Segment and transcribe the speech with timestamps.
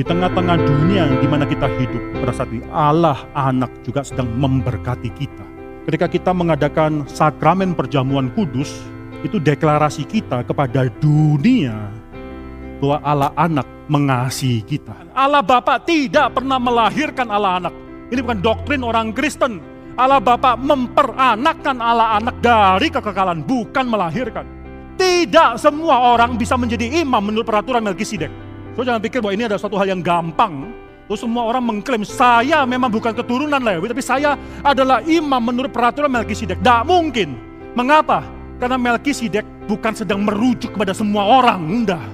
[0.00, 5.12] Di tengah-tengah dunia di mana kita hidup, pada saat ini Allah anak juga sedang memberkati
[5.12, 5.44] kita.
[5.84, 8.80] Ketika kita mengadakan sakramen perjamuan kudus,
[9.28, 11.92] itu deklarasi kita kepada dunia
[12.80, 14.96] bahwa Allah anak mengasihi kita.
[15.12, 17.74] Allah Bapa tidak pernah melahirkan Allah anak.
[18.08, 19.60] Ini bukan doktrin orang Kristen.
[20.00, 24.48] Allah Bapa memperanakkan Allah anak dari kekekalan, bukan melahirkan.
[24.96, 28.48] Tidak semua orang bisa menjadi imam menurut peraturan Melkisedek.
[28.80, 30.72] So jangan pikir bahwa ini adalah suatu hal yang gampang.
[31.04, 36.08] Terus semua orang mengklaim saya memang bukan keturunan Lewi, tapi saya adalah imam menurut peraturan
[36.08, 36.64] Melkisedek.
[36.64, 37.36] Tidak mungkin.
[37.76, 38.24] Mengapa?
[38.56, 42.08] Karena Melkisedek bukan sedang merujuk kepada semua orang, enggak.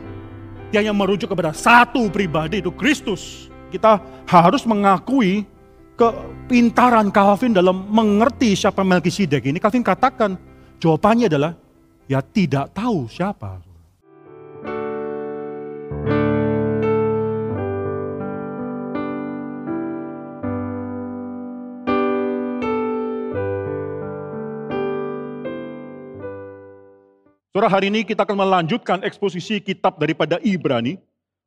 [0.75, 3.47] Dia yang merujuk kepada satu pribadi itu Kristus.
[3.70, 5.47] Kita harus mengakui
[5.95, 9.62] kepintaran Calvin dalam mengerti siapa Melkisedek ini.
[9.62, 10.34] Calvin katakan
[10.83, 11.55] jawabannya adalah
[12.11, 13.66] ya tidak tahu siapa.
[27.57, 31.01] Saudara hari ini kita akan melanjutkan eksposisi kitab daripada Ibrani.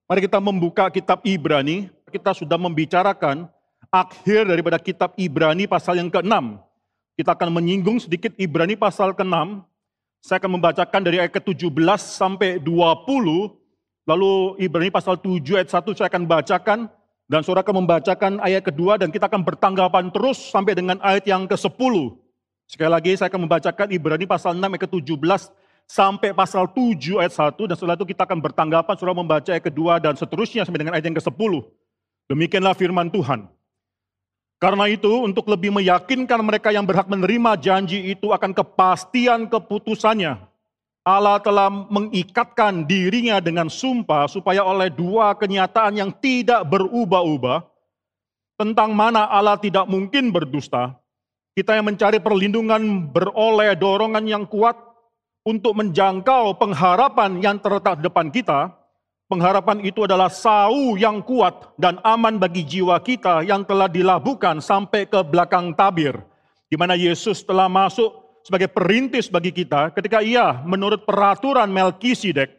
[0.10, 1.86] Mari kita membuka kitab Ibrani.
[2.10, 3.46] Kita sudah membicarakan
[3.94, 6.34] akhir daripada kitab Ibrani pasal yang ke-6.
[7.14, 9.62] Kita akan menyinggung sedikit Ibrani pasal ke-6.
[10.26, 14.10] Saya akan membacakan dari ayat ke-17 sampai 20.
[14.10, 14.34] Lalu
[14.66, 16.80] Ibrani pasal 7 ayat 1 saya akan bacakan.
[17.30, 21.46] Dan saudara akan membacakan ayat kedua dan kita akan bertanggapan terus sampai dengan ayat yang
[21.46, 21.94] ke-10.
[22.66, 27.58] Sekali lagi saya akan membacakan Ibrani pasal 6 ayat ke-17 sampai pasal 7 ayat 1
[27.66, 31.10] dan setelah itu kita akan bertanggapan surah membaca ayat kedua dan seterusnya sampai dengan ayat
[31.10, 31.66] yang ke-10.
[32.30, 33.50] Demikianlah firman Tuhan.
[34.62, 40.38] Karena itu untuk lebih meyakinkan mereka yang berhak menerima janji itu akan kepastian keputusannya.
[41.02, 47.66] Allah telah mengikatkan dirinya dengan sumpah supaya oleh dua kenyataan yang tidak berubah-ubah
[48.60, 51.00] tentang mana Allah tidak mungkin berdusta,
[51.56, 54.89] kita yang mencari perlindungan beroleh dorongan yang kuat
[55.48, 58.76] untuk menjangkau pengharapan yang terletak depan kita,
[59.32, 65.06] pengharapan itu adalah sau yang kuat dan aman bagi jiwa kita yang telah dilabuhkan sampai
[65.08, 66.18] ke belakang tabir,
[66.68, 72.50] di mana Yesus telah masuk sebagai perintis bagi kita ketika ia menurut peraturan Melkisedek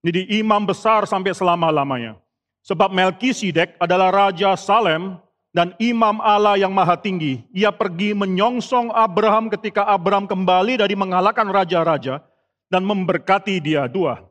[0.00, 2.16] jadi imam besar sampai selama-lamanya.
[2.60, 5.16] Sebab Melkisedek adalah Raja Salem
[5.50, 7.42] dan imam Allah yang maha tinggi.
[7.50, 12.22] Ia pergi menyongsong Abraham ketika Abraham kembali dari mengalahkan raja-raja
[12.70, 13.90] dan memberkati dia.
[13.90, 14.30] Dua.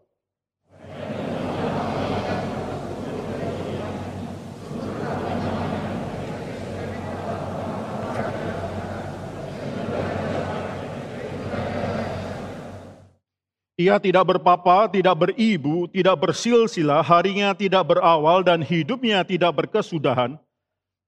[13.79, 20.35] Ia tidak berpapa, tidak beribu, tidak bersilsilah, harinya tidak berawal, dan hidupnya tidak berkesudahan.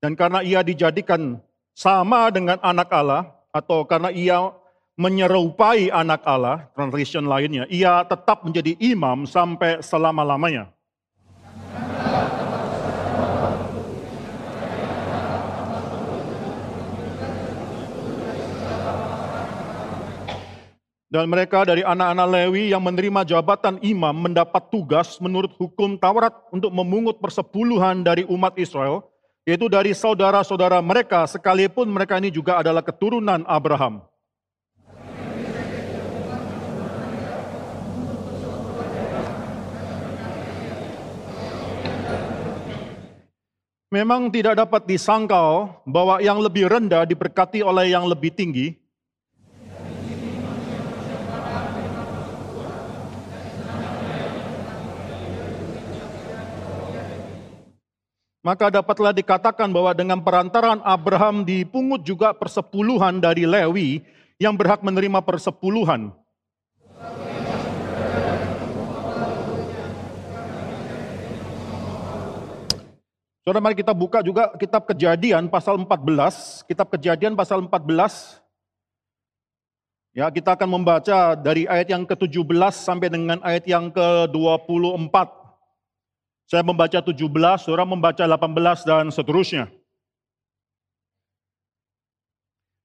[0.02, 1.38] Dan karena ia dijadikan
[1.78, 4.50] sama dengan anak Allah, atau karena ia
[4.98, 10.74] menyerupai anak Allah, translation lainnya, ia tetap menjadi imam sampai selama-lamanya.
[21.12, 26.74] Dan mereka dari anak-anak Lewi yang menerima jabatan imam mendapat tugas menurut hukum Taurat untuk
[26.74, 29.11] memungut persepuluhan dari umat Israel,
[29.42, 34.06] yaitu dari saudara-saudara mereka sekalipun mereka ini juga adalah keturunan Abraham.
[43.92, 48.81] Memang tidak dapat disangkal bahwa yang lebih rendah diberkati oleh yang lebih tinggi,
[58.42, 64.02] maka dapatlah dikatakan bahwa dengan perantaran Abraham dipungut juga persepuluhan dari Lewi
[64.42, 66.10] yang berhak menerima persepuluhan.
[73.42, 76.66] Saudara mari kita buka juga kitab kejadian pasal 14.
[76.66, 78.38] Kitab kejadian pasal 14.
[80.14, 85.41] Ya, kita akan membaca dari ayat yang ke-17 sampai dengan ayat yang ke-24.
[86.52, 87.16] Saya membaca 17,
[87.64, 89.72] saudara membaca 18 dan seterusnya.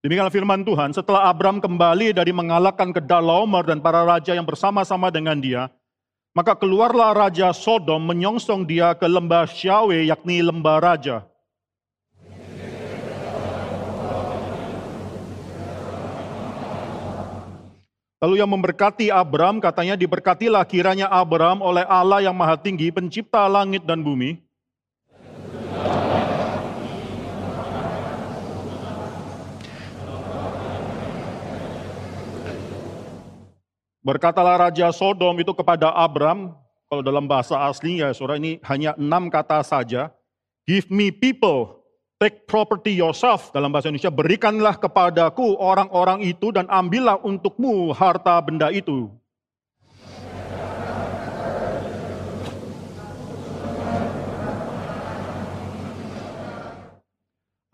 [0.06, 5.42] Demikian firman Tuhan, setelah Abram kembali dari mengalahkan Kedalaomer dan para raja yang bersama-sama dengan
[5.42, 5.66] dia,
[6.30, 11.26] maka keluarlah Raja Sodom menyongsong dia ke lembah Syawe, yakni lembah raja.
[18.16, 23.84] Lalu yang memberkati Abram katanya diberkatilah kiranya Abram oleh Allah yang maha tinggi pencipta langit
[23.84, 24.40] dan bumi.
[34.00, 36.56] Berkatalah Raja Sodom itu kepada Abram,
[36.88, 40.08] kalau dalam bahasa aslinya saudara ini hanya enam kata saja,
[40.64, 41.84] give me people
[42.16, 43.52] take property yourself.
[43.52, 49.12] Dalam bahasa Indonesia, berikanlah kepadaku orang-orang itu dan ambillah untukmu harta benda itu.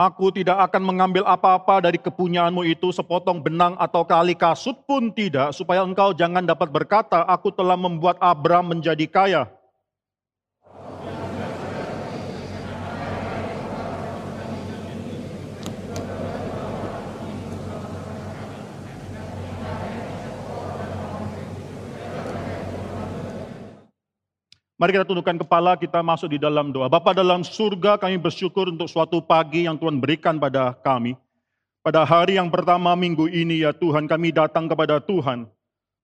[0.02, 5.54] Aku tidak akan mengambil apa-apa dari kepunyaanmu itu, sepotong benang atau kali kasut pun tidak,
[5.54, 9.61] supaya engkau jangan dapat berkata, aku telah membuat Abram menjadi kaya.
[24.82, 26.90] Mari kita tundukkan kepala, kita masuk di dalam doa.
[26.90, 31.14] Bapa dalam surga, kami bersyukur untuk suatu pagi yang Tuhan berikan pada kami.
[31.86, 35.46] Pada hari yang pertama minggu ini ya Tuhan, kami datang kepada Tuhan.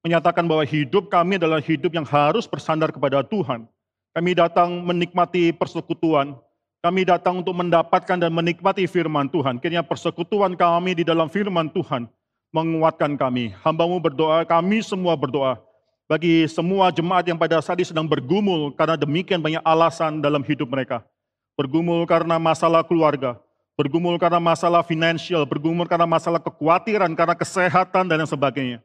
[0.06, 3.66] Menyatakan bahwa hidup kami adalah hidup yang harus bersandar kepada Tuhan.
[4.14, 6.38] Kami datang menikmati persekutuan.
[6.78, 9.58] Kami datang untuk mendapatkan dan menikmati firman Tuhan.
[9.58, 12.06] Kiranya persekutuan kami di dalam firman Tuhan
[12.54, 13.58] menguatkan kami.
[13.58, 15.66] Hambamu berdoa, kami semua berdoa
[16.08, 20.64] bagi semua jemaat yang pada saat ini sedang bergumul karena demikian banyak alasan dalam hidup
[20.64, 21.04] mereka.
[21.52, 23.36] Bergumul karena masalah keluarga,
[23.76, 28.78] bergumul karena masalah finansial, bergumul karena masalah kekhawatiran, karena kesehatan dan yang sebagainya.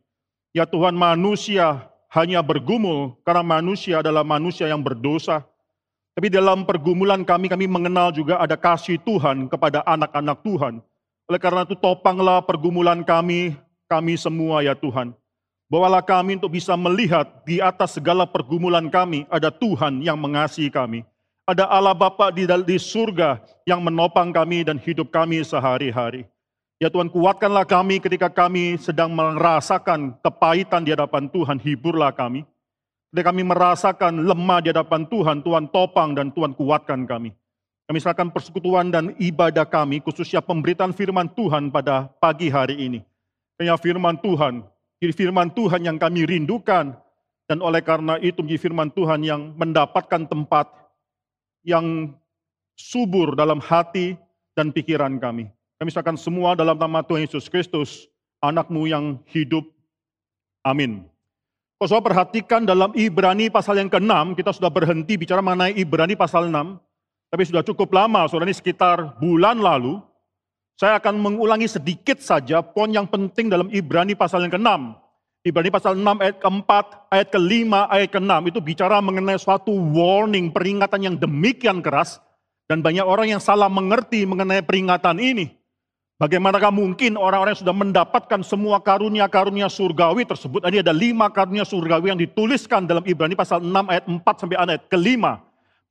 [0.51, 5.47] Ya Tuhan manusia hanya bergumul karena manusia adalah manusia yang berdosa.
[6.13, 10.77] Tapi dalam pergumulan kami, kami mengenal juga ada kasih Tuhan kepada anak-anak Tuhan.
[11.25, 13.57] Oleh karena itu topanglah pergumulan kami,
[13.89, 15.15] kami semua ya Tuhan.
[15.73, 21.01] Bawalah kami untuk bisa melihat di atas segala pergumulan kami ada Tuhan yang mengasihi kami.
[21.49, 26.29] Ada Allah Bapa di, di surga yang menopang kami dan hidup kami sehari-hari.
[26.77, 32.45] Ya Tuhan kuatkanlah kami ketika kami sedang merasakan kepahitan di hadapan Tuhan, hiburlah kami.
[33.09, 37.33] Ketika kami merasakan lemah di hadapan Tuhan, Tuhan topang dan Tuhan kuatkan kami.
[37.89, 43.01] Kami serahkan persekutuan dan ibadah kami, khususnya pemberitaan firman Tuhan pada pagi hari ini.
[43.57, 44.69] Kaya firman Tuhan
[45.03, 46.95] jadi firman Tuhan yang kami rindukan
[47.51, 50.71] dan oleh karena itu menjadi firman Tuhan yang mendapatkan tempat
[51.67, 52.15] yang
[52.79, 54.15] subur dalam hati
[54.55, 55.51] dan pikiran kami.
[55.75, 58.07] Kami serahkan semua dalam nama Tuhan Yesus Kristus,
[58.39, 59.67] anakmu yang hidup.
[60.63, 61.03] Amin.
[61.75, 66.47] Kalau saudara perhatikan dalam Ibrani pasal yang ke-6, kita sudah berhenti bicara mengenai Ibrani pasal
[66.47, 66.79] 6,
[67.27, 69.99] tapi sudah cukup lama, saudara ini sekitar bulan lalu,
[70.73, 74.97] saya akan mengulangi sedikit saja poin yang penting dalam Ibrani pasal yang ke-6.
[75.43, 76.71] Ibrani pasal 6 ayat ke-4,
[77.11, 82.23] ayat ke-5, ayat ke-6 itu bicara mengenai suatu warning, peringatan yang demikian keras.
[82.63, 85.51] Dan banyak orang yang salah mengerti mengenai peringatan ini.
[86.15, 90.63] Bagaimanakah mungkin orang-orang yang sudah mendapatkan semua karunia-karunia surgawi tersebut.
[90.63, 94.87] Ini ada lima karunia surgawi yang dituliskan dalam Ibrani pasal 6 ayat 4 sampai ayat
[94.87, 95.21] ke-5.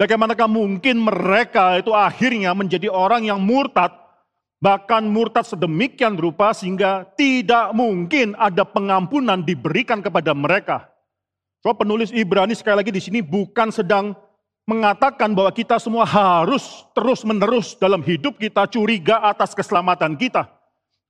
[0.00, 4.01] Bagaimanakah mungkin mereka itu akhirnya menjadi orang yang murtad
[4.62, 10.86] bahkan murtad sedemikian rupa sehingga tidak mungkin ada pengampunan diberikan kepada mereka.
[11.66, 14.14] So penulis Ibrani sekali lagi di sini bukan sedang
[14.62, 20.46] mengatakan bahwa kita semua harus terus-menerus dalam hidup kita curiga atas keselamatan kita.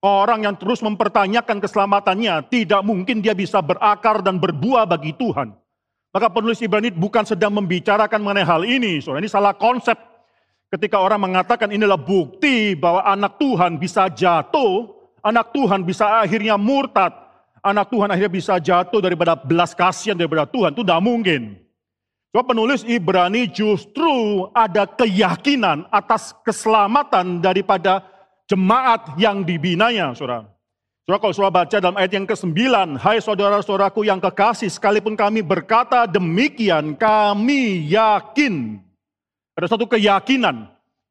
[0.02, 5.54] Orang yang terus mempertanyakan keselamatannya tidak mungkin dia bisa berakar dan berbuah bagi Tuhan.
[6.10, 9.00] Maka penulis Ibrani bukan sedang membicarakan mengenai hal ini.
[9.00, 9.96] So, ini salah konsep
[10.72, 14.88] Ketika orang mengatakan inilah bukti bahwa anak Tuhan bisa jatuh,
[15.20, 17.12] anak Tuhan bisa akhirnya murtad,
[17.60, 21.60] anak Tuhan akhirnya bisa jatuh daripada belas kasihan daripada Tuhan, itu tidak mungkin.
[22.32, 28.08] Coba penulis Ibrani justru ada keyakinan atas keselamatan daripada
[28.48, 30.48] jemaat yang dibinanya, saudara.
[31.04, 32.56] Saudara kalau saudara baca dalam ayat yang ke-9,
[32.96, 38.80] Hai saudara-saudaraku yang kekasih, sekalipun kami berkata demikian, kami yakin
[39.52, 40.68] ada satu keyakinan,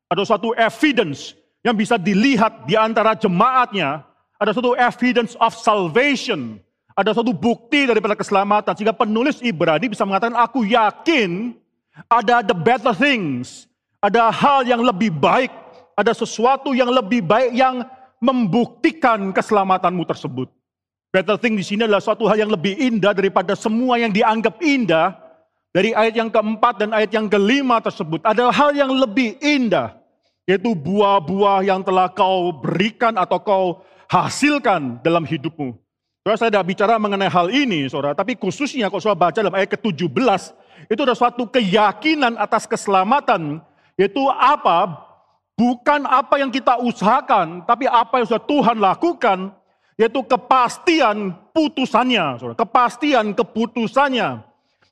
[0.09, 4.01] ada satu evidence yang bisa dilihat di antara jemaatnya.
[4.41, 6.57] Ada satu evidence of salvation.
[6.97, 8.73] Ada satu bukti daripada keselamatan.
[8.73, 11.53] Sehingga penulis Ibrani bisa mengatakan, aku yakin
[12.09, 13.69] ada the better things.
[14.01, 15.53] Ada hal yang lebih baik.
[15.93, 17.85] Ada sesuatu yang lebih baik yang
[18.17, 20.49] membuktikan keselamatanmu tersebut.
[21.13, 25.20] Better thing di sini adalah suatu hal yang lebih indah daripada semua yang dianggap indah
[25.71, 29.95] dari ayat yang keempat dan ayat yang kelima tersebut adalah hal yang lebih indah.
[30.43, 33.65] Yaitu buah-buah yang telah kau berikan atau kau
[34.11, 35.71] hasilkan dalam hidupmu.
[36.21, 38.11] Saudara, saya tidak bicara mengenai hal ini, saudara.
[38.11, 40.41] Tapi khususnya kalau saudara baca dalam ayat ke-17,
[40.91, 43.63] itu ada suatu keyakinan atas keselamatan.
[43.95, 45.07] Yaitu apa?
[45.55, 49.55] Bukan apa yang kita usahakan, tapi apa yang sudah Tuhan lakukan
[49.99, 52.57] yaitu kepastian putusannya, saudara.
[52.57, 54.50] kepastian keputusannya.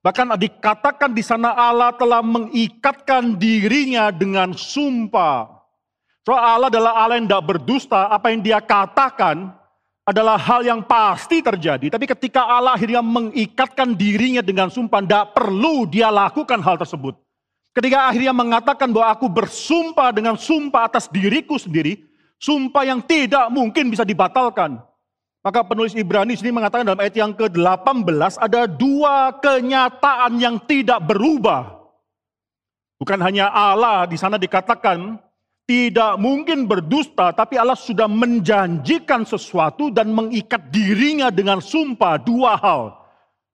[0.09, 5.45] Bahkan dikatakan di sana Allah telah mengikatkan dirinya dengan sumpah.
[6.25, 9.53] Soal Allah adalah Allah yang tidak berdusta, apa yang dia katakan
[10.09, 11.93] adalah hal yang pasti terjadi.
[11.93, 17.13] Tapi ketika Allah akhirnya mengikatkan dirinya dengan sumpah, tidak perlu dia lakukan hal tersebut.
[17.77, 22.01] Ketika akhirnya mengatakan bahwa aku bersumpah dengan sumpah atas diriku sendiri,
[22.41, 24.81] sumpah yang tidak mungkin bisa dibatalkan.
[25.39, 31.79] Maka penulis Ibrani sini mengatakan dalam ayat yang ke-18 ada dua kenyataan yang tidak berubah.
[33.00, 35.15] Bukan hanya Allah di sana dikatakan
[35.63, 43.00] tidak mungkin berdusta, tapi Allah sudah menjanjikan sesuatu dan mengikat dirinya dengan sumpah dua hal.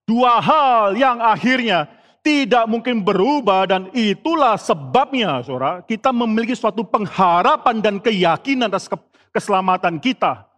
[0.10, 1.86] Dua hal yang akhirnya
[2.25, 8.89] tidak mungkin berubah dan itulah sebabnya saudara kita memiliki suatu pengharapan dan keyakinan atas
[9.30, 10.50] keselamatan kita.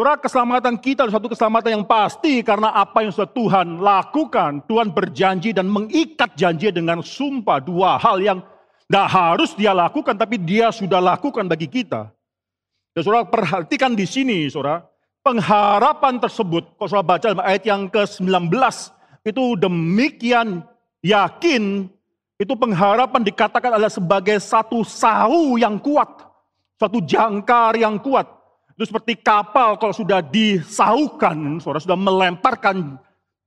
[0.00, 4.64] Saudara keselamatan kita adalah suatu keselamatan yang pasti karena apa yang sudah Tuhan lakukan.
[4.64, 8.40] Tuhan berjanji dan mengikat janji dengan sumpah dua hal yang
[8.88, 12.08] tidak harus dia lakukan, tapi dia sudah lakukan bagi kita.
[12.96, 14.88] Dan saudara perhatikan di sini, saudara,
[15.20, 18.56] pengharapan tersebut, kalau saudara baca ayat yang ke-19,
[19.28, 20.64] itu demikian
[21.04, 21.92] yakin,
[22.40, 26.24] itu pengharapan dikatakan adalah sebagai satu sahu yang kuat,
[26.80, 28.39] satu jangkar yang kuat.
[28.80, 32.96] Itu seperti kapal kalau sudah disaukan, saudara sudah melemparkan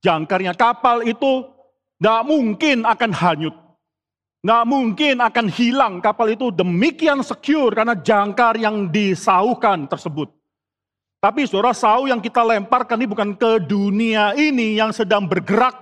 [0.05, 0.53] jangkarnya.
[0.53, 1.49] Kapal itu
[1.97, 3.57] tidak mungkin akan hanyut.
[4.45, 10.29] Nggak mungkin akan hilang kapal itu demikian secure karena jangkar yang disaukan tersebut.
[11.17, 15.81] Tapi saudara sau yang kita lemparkan ini bukan ke dunia ini yang sedang bergerak.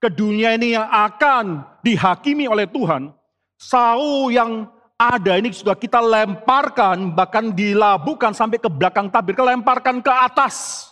[0.00, 3.12] Ke dunia ini yang akan dihakimi oleh Tuhan.
[3.60, 9.36] Sau yang ada ini sudah kita lemparkan bahkan dilabuhkan sampai ke belakang tabir.
[9.36, 10.88] Kita lemparkan ke atas.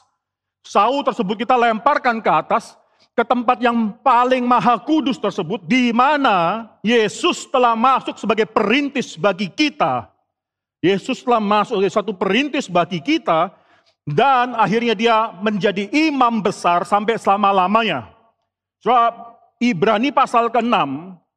[0.64, 2.76] Sau tersebut kita lemparkan ke atas
[3.14, 9.46] ke tempat yang paling maha kudus tersebut, di mana Yesus telah masuk sebagai perintis bagi
[9.46, 10.11] kita.
[10.82, 13.54] Yesus telah masuk sebagai satu perintis bagi kita,
[14.02, 18.11] dan akhirnya dia menjadi imam besar sampai selama-lamanya.
[18.82, 18.90] So,
[19.62, 20.75] Ibrani pasal ke-6,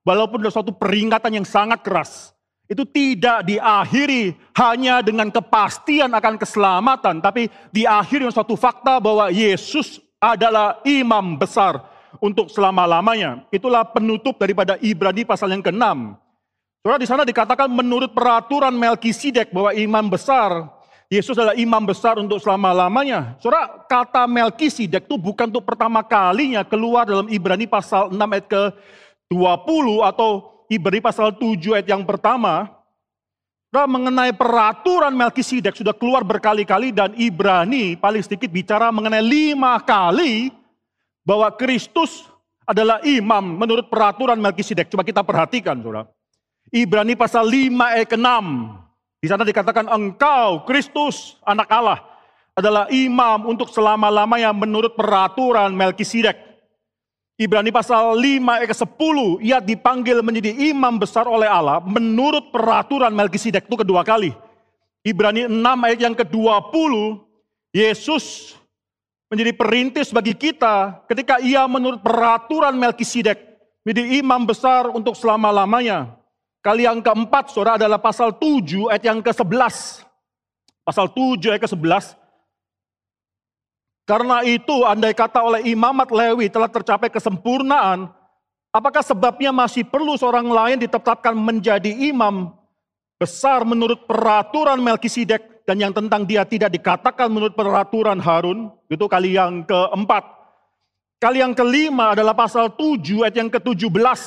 [0.01, 2.33] walaupun ada suatu peringatan yang sangat keras,
[2.67, 10.03] itu tidak diakhiri hanya dengan kepastian akan keselamatan, tapi diakhiri dengan suatu fakta bahwa Yesus
[10.19, 11.79] adalah imam besar
[12.19, 13.47] untuk selama-lamanya.
[13.55, 15.83] Itulah penutup daripada Ibrani pasal yang ke-6.
[16.83, 20.71] Saudara di sana dikatakan menurut peraturan Melkisedek bahwa imam besar
[21.07, 23.39] Yesus adalah imam besar untuk selama-lamanya.
[23.39, 29.85] Saudara, kata Melkisedek itu bukan untuk pertama kalinya keluar dalam Ibrani pasal 6 ayat ke-20
[30.03, 32.75] atau Ibrani pasal 7 ayat yang pertama.
[33.77, 40.49] Mengenai peraturan Melkisedek sudah keluar berkali-kali dan Ibrani paling sedikit bicara mengenai lima kali
[41.21, 42.25] bahwa Kristus
[42.65, 44.89] adalah imam menurut peraturan Melkisedek.
[44.89, 46.09] Coba kita perhatikan, saudara.
[46.73, 48.43] Ibrani pasal 5 ayat ke-6.
[49.21, 52.01] Di sana dikatakan engkau Kristus anak Allah
[52.57, 56.46] adalah imam untuk selama-lamanya menurut peraturan Melkisedek.
[57.37, 63.69] Ibrani pasal 5 ayat 10, ia dipanggil menjadi imam besar oleh Allah menurut peraturan Melkisedek
[63.69, 64.33] itu kedua kali.
[65.05, 66.93] Ibrani 6 ayat yang ke-20,
[67.77, 68.57] Yesus
[69.29, 73.37] menjadi perintis bagi kita ketika ia menurut peraturan Melkisedek
[73.85, 76.17] menjadi imam besar untuk selama-lamanya.
[76.65, 80.01] Kali yang keempat, saudara adalah pasal 7 ayat yang ke-11.
[80.81, 82.17] Pasal 7 ayat ke-11,
[84.07, 88.07] karena itu andai kata oleh imamat Lewi telah tercapai kesempurnaan,
[88.71, 92.55] apakah sebabnya masih perlu seorang lain ditetapkan menjadi imam
[93.19, 98.71] besar menurut peraturan Melkisedek dan yang tentang dia tidak dikatakan menurut peraturan Harun?
[98.87, 100.23] Itu kali yang keempat.
[101.19, 104.21] Kali yang kelima adalah pasal 7 ayat yang ke-17.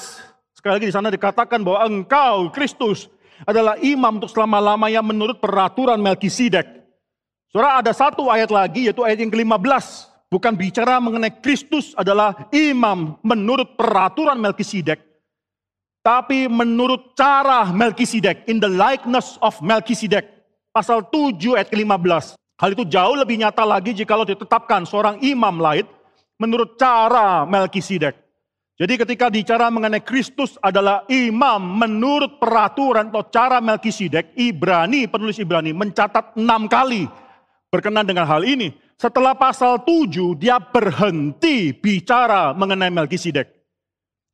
[0.53, 3.09] Sekali lagi di sana dikatakan bahwa engkau Kristus
[3.49, 6.80] adalah imam untuk selama-lamanya menurut peraturan Melkisedek.
[7.50, 10.07] Saudara ada satu ayat lagi yaitu ayat yang ke-15.
[10.30, 15.02] Bukan bicara mengenai Kristus adalah imam menurut peraturan Melkisedek.
[15.99, 20.23] Tapi menurut cara Melkisedek, in the likeness of Melkisedek.
[20.71, 22.38] Pasal 7 ayat ke-15.
[22.38, 25.90] Hal itu jauh lebih nyata lagi jika lo ditetapkan seorang imam lain
[26.38, 28.14] menurut cara Melkisedek.
[28.78, 35.75] Jadi ketika bicara mengenai Kristus adalah imam menurut peraturan atau cara Melkisedek, Ibrani, penulis Ibrani
[35.75, 37.11] mencatat enam kali
[37.71, 38.75] berkenan dengan hal ini.
[39.00, 43.49] Setelah pasal 7, dia berhenti bicara mengenai Melkisedek.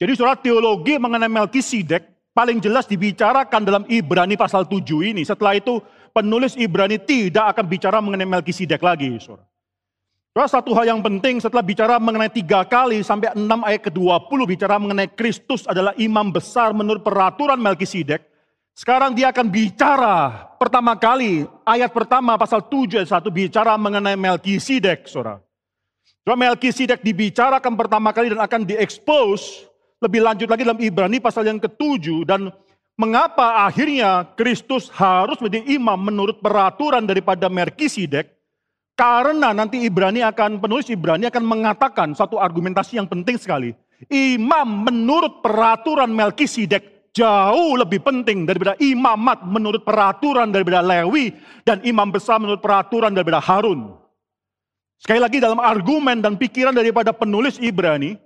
[0.00, 5.22] Jadi saudara teologi mengenai Melkisedek paling jelas dibicarakan dalam Ibrani pasal 7 ini.
[5.22, 5.78] Setelah itu
[6.10, 9.14] penulis Ibrani tidak akan bicara mengenai Melkisedek lagi.
[9.22, 14.82] Saudara, satu hal yang penting setelah bicara mengenai tiga kali sampai enam ayat ke-20 bicara
[14.82, 18.35] mengenai Kristus adalah imam besar menurut peraturan Melkisedek.
[18.76, 25.08] Sekarang dia akan bicara pertama kali ayat pertama pasal 7 ayat 1 bicara mengenai Melkisedek,
[25.08, 25.40] Saudara.
[26.20, 29.64] Saudara Melkisedek dibicarakan pertama kali dan akan diekspos
[29.96, 32.52] lebih lanjut lagi dalam Ibrani pasal yang ketujuh dan
[33.00, 38.28] mengapa akhirnya Kristus harus menjadi imam menurut peraturan daripada Melkisedek
[38.92, 43.72] karena nanti Ibrani akan penulis Ibrani akan mengatakan satu argumentasi yang penting sekali.
[44.12, 51.32] Imam menurut peraturan Melkisedek jauh lebih penting daripada imamat menurut peraturan daripada Lewi
[51.64, 53.96] dan imam besar menurut peraturan daripada Harun.
[55.00, 58.20] Sekali lagi dalam argumen dan pikiran daripada penulis Ibrani,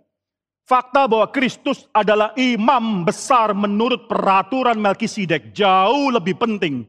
[0.67, 6.87] Fakta bahwa Kristus adalah imam besar menurut peraturan Melkisedek jauh lebih penting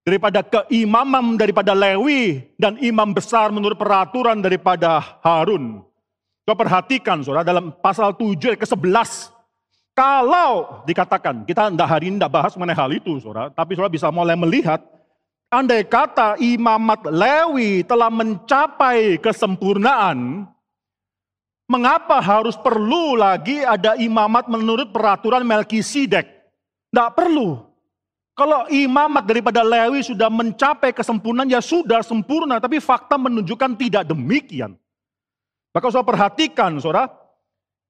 [0.00, 5.84] daripada keimaman daripada Lewi dan imam besar menurut peraturan daripada Harun.
[6.48, 9.37] Coba perhatikan saudara dalam pasal 7 ke-11.
[9.98, 13.50] Kalau dikatakan, kita tidak hari ini tidak bahas mengenai hal itu saudara.
[13.50, 14.78] Tapi saudara bisa mulai melihat,
[15.50, 20.46] andai kata imamat Lewi telah mencapai kesempurnaan,
[21.68, 26.24] Mengapa harus perlu lagi ada imamat menurut peraturan Melkisedek?
[26.88, 27.60] Tidak perlu.
[28.32, 32.56] Kalau imamat daripada Lewi sudah mencapai kesempurnaan, ya sudah sempurna.
[32.56, 34.80] Tapi fakta menunjukkan tidak demikian.
[35.76, 37.12] Maka saudara perhatikan, saudara.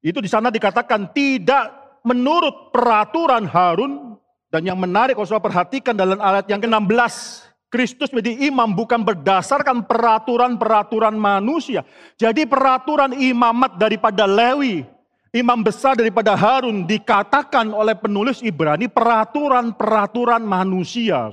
[0.02, 4.16] Itu di sana dikatakan tidak menurut peraturan Harun.
[4.48, 7.44] Dan yang menarik kalau saudara perhatikan dalam ayat yang ke-16.
[7.68, 11.84] Kristus menjadi imam bukan berdasarkan peraturan-peraturan manusia.
[12.16, 14.88] Jadi peraturan imamat daripada Lewi,
[15.36, 21.28] imam besar daripada Harun dikatakan oleh penulis Ibrani peraturan-peraturan manusia.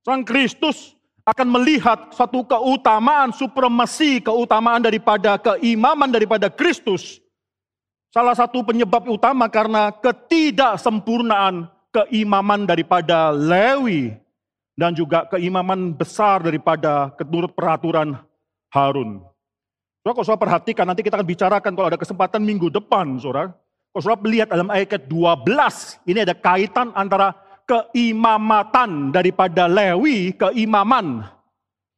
[0.00, 0.96] Sang Kristus
[1.28, 7.20] akan melihat satu keutamaan supremasi, keutamaan daripada keimaman daripada Kristus.
[8.08, 14.16] Salah satu penyebab utama karena ketidaksempurnaan keimaman daripada Lewi
[14.78, 18.16] dan juga keimaman besar daripada menurut peraturan
[18.72, 19.20] Harun.
[20.00, 23.52] Saudara, kalau saudara perhatikan, nanti kita akan bicarakan kalau ada kesempatan minggu depan, saudara.
[23.92, 27.36] Kalau saudara melihat dalam ayat 12, ini ada kaitan antara
[27.68, 31.28] keimamatan daripada Lewi, keimaman,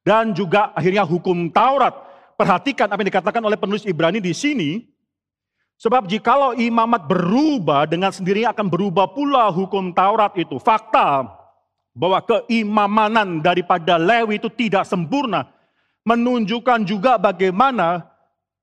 [0.02, 1.94] dan juga akhirnya hukum Taurat.
[2.34, 4.89] Perhatikan apa yang dikatakan oleh penulis Ibrani di sini.
[5.80, 10.60] Sebab jikalau imamat berubah, dengan sendirinya akan berubah pula hukum Taurat itu.
[10.60, 11.24] Fakta
[11.96, 15.48] bahwa keimamanan daripada Lewi itu tidak sempurna,
[16.04, 18.04] menunjukkan juga bagaimana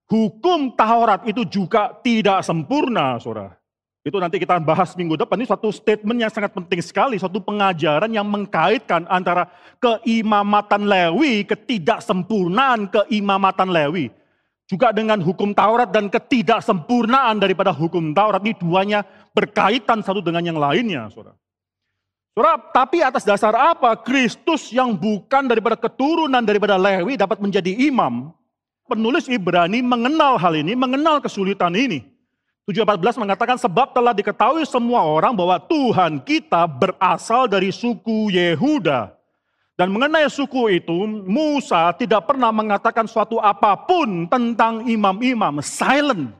[0.06, 3.58] hukum Taurat itu juga tidak sempurna, saudara.
[4.06, 5.42] Itu nanti kita bahas minggu depan.
[5.42, 9.50] Ini satu statement yang sangat penting sekali, satu pengajaran yang mengkaitkan antara
[9.82, 14.14] keimamatan Lewi, ketidaksempurnaan keimamatan Lewi.
[14.68, 18.44] Juga dengan hukum Taurat dan ketidaksempurnaan daripada hukum Taurat.
[18.44, 19.00] Ini duanya
[19.32, 21.40] berkaitan satu dengan yang lainnya, saudara.
[22.38, 28.30] Saudara, tapi atas dasar apa Kristus yang bukan daripada keturunan daripada Lewi dapat menjadi imam?
[28.86, 32.06] Penulis Ibrani mengenal hal ini, mengenal kesulitan ini.
[32.70, 39.17] 7.14 mengatakan sebab telah diketahui semua orang bahwa Tuhan kita berasal dari suku Yehuda.
[39.78, 46.34] Dan mengenai suku itu, Musa tidak pernah mengatakan suatu apa pun tentang imam-imam, silent.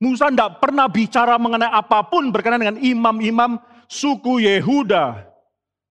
[0.00, 3.60] Musa tidak pernah bicara mengenai apa pun berkenaan dengan imam-imam
[3.92, 5.20] suku Yehuda.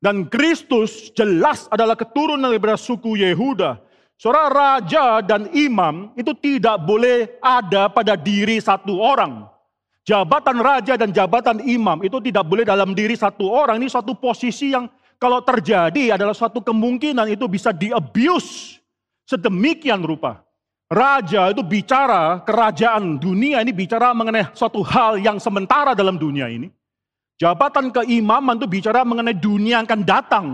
[0.02, 3.78] Dan Kristus jelas adalah keturunan daripada suku Yehuda.
[4.18, 9.46] Seorang raja dan imam itu tidak boleh ada pada diri satu orang.
[10.02, 13.78] Jabatan raja dan jabatan imam itu tidak boleh dalam diri satu orang.
[13.78, 14.90] Ini suatu posisi yang
[15.22, 18.82] kalau terjadi adalah suatu kemungkinan itu bisa di-abuse
[19.30, 20.42] sedemikian rupa.
[20.92, 26.68] Raja itu bicara kerajaan dunia ini bicara mengenai suatu hal yang sementara dalam dunia ini.
[27.40, 30.48] Jabatan keimaman itu bicara mengenai dunia yang akan datang.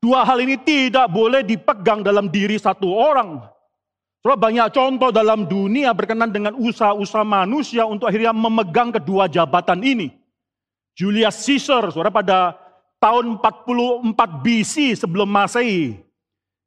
[0.00, 3.46] Dua hal ini tidak boleh dipegang dalam diri satu orang.
[4.24, 10.10] Soalnya banyak contoh dalam dunia berkenan dengan usaha-usaha manusia untuk akhirnya memegang kedua jabatan ini.
[10.98, 12.65] Julius Caesar, saudara pada
[13.06, 16.02] tahun 44 BC sebelum Masehi,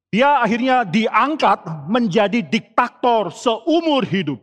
[0.08, 4.40] dia akhirnya diangkat menjadi diktator seumur hidup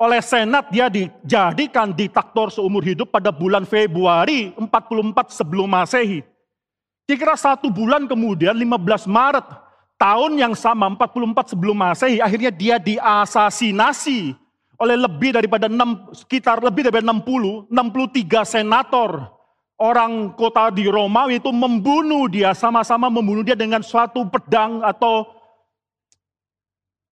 [0.00, 6.24] oleh Senat dia dijadikan diktator seumur hidup pada bulan Februari 44 sebelum Masehi.
[7.04, 9.44] Kira-kira satu bulan kemudian 15 Maret
[10.00, 14.32] tahun yang sama 44 sebelum Masehi akhirnya dia diasasinasi
[14.80, 19.37] oleh lebih daripada 6, sekitar lebih daripada 60, 63 senator
[19.78, 25.24] orang kota di Romawi itu membunuh dia, sama-sama membunuh dia dengan suatu pedang atau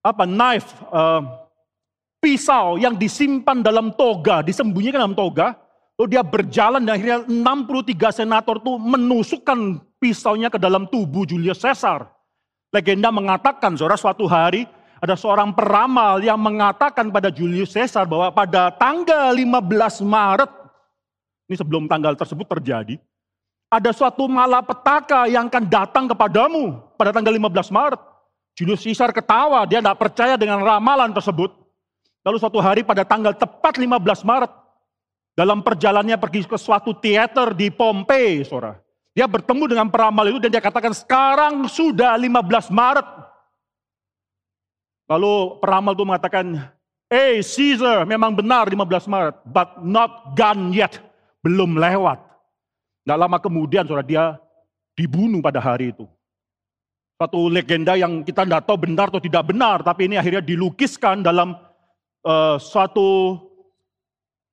[0.02, 1.22] apa knife, uh,
[2.18, 5.54] pisau yang disimpan dalam toga, disembunyikan dalam toga.
[5.96, 12.12] Lalu dia berjalan dan akhirnya 63 senator itu menusukkan pisaunya ke dalam tubuh Julius Caesar.
[12.68, 14.68] Legenda mengatakan, saudara suatu hari
[15.00, 20.50] ada seorang peramal yang mengatakan pada Julius Caesar bahwa pada tanggal 15 Maret,
[21.46, 22.98] ini sebelum tanggal tersebut terjadi,
[23.70, 28.00] ada suatu malapetaka yang akan datang kepadamu pada tanggal 15 Maret.
[28.56, 31.54] Julius Caesar ketawa, dia tidak percaya dengan ramalan tersebut.
[32.26, 34.52] Lalu suatu hari pada tanggal tepat 15 Maret,
[35.36, 38.80] dalam perjalanannya pergi ke suatu teater di Pompei, saudara.
[39.14, 43.06] Dia bertemu dengan peramal itu dan dia katakan, sekarang sudah 15 Maret.
[45.06, 46.74] Lalu peramal itu mengatakan,
[47.06, 51.05] Eh, hey, Caesar, memang benar 15 Maret, but not gone yet.
[51.40, 52.22] Belum lewat.
[53.04, 54.24] Tidak lama kemudian, saudara, dia
[54.96, 56.08] dibunuh pada hari itu.
[57.16, 61.56] Satu legenda yang kita tidak tahu benar atau tidak benar, tapi ini akhirnya dilukiskan dalam
[62.26, 63.40] uh, suatu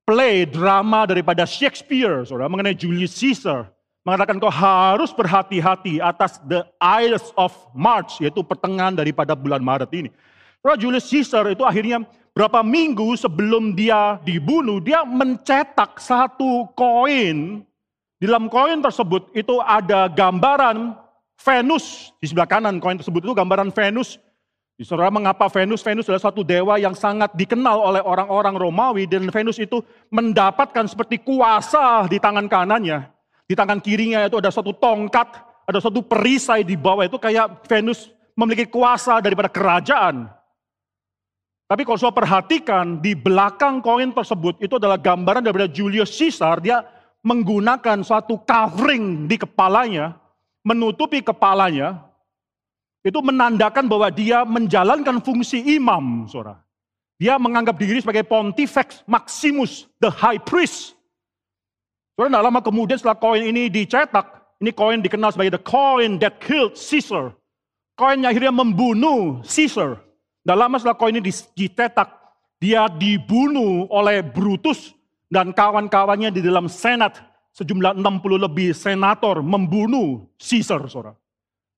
[0.07, 3.71] play drama daripada Shakespeare, saudara, mengenai Julius Caesar.
[4.03, 10.11] Mengatakan kau harus berhati-hati atas the Ides of March, yaitu pertengahan daripada bulan Maret ini.
[10.79, 17.67] Julius Caesar itu akhirnya berapa minggu sebelum dia dibunuh, dia mencetak satu koin.
[18.15, 20.95] Di dalam koin tersebut itu ada gambaran
[21.43, 24.15] Venus di sebelah kanan koin tersebut itu gambaran Venus.
[24.83, 25.83] Saudara mengapa Venus?
[25.83, 31.19] Venus adalah satu dewa yang sangat dikenal oleh orang-orang Romawi dan Venus itu mendapatkan seperti
[31.23, 33.07] kuasa di tangan kanannya.
[33.47, 35.29] Di tangan kirinya itu ada satu tongkat,
[35.67, 40.31] ada satu perisai di bawah itu kayak Venus memiliki kuasa daripada kerajaan.
[41.73, 46.61] Tapi kalau saya perhatikan di belakang koin tersebut itu adalah gambaran daripada Julius Caesar.
[46.61, 46.85] Dia
[47.25, 50.21] menggunakan suatu covering di kepalanya
[50.63, 51.99] menutupi kepalanya,
[53.03, 56.63] itu menandakan bahwa dia menjalankan fungsi imam, saudara.
[57.19, 60.95] Dia menganggap diri sebagai Pontifex Maximus, the high priest.
[62.15, 66.79] Saudara, lama kemudian setelah koin ini dicetak, ini koin dikenal sebagai the coin that killed
[66.79, 67.35] Caesar.
[67.99, 69.99] Koin yang akhirnya membunuh Caesar.
[70.43, 72.09] Dan lama setelah koin ini dicetak,
[72.59, 74.91] dia dibunuh oleh Brutus
[75.31, 77.19] dan kawan-kawannya di dalam senat
[77.55, 81.15] sejumlah 60 lebih senator membunuh Caesar, saudara.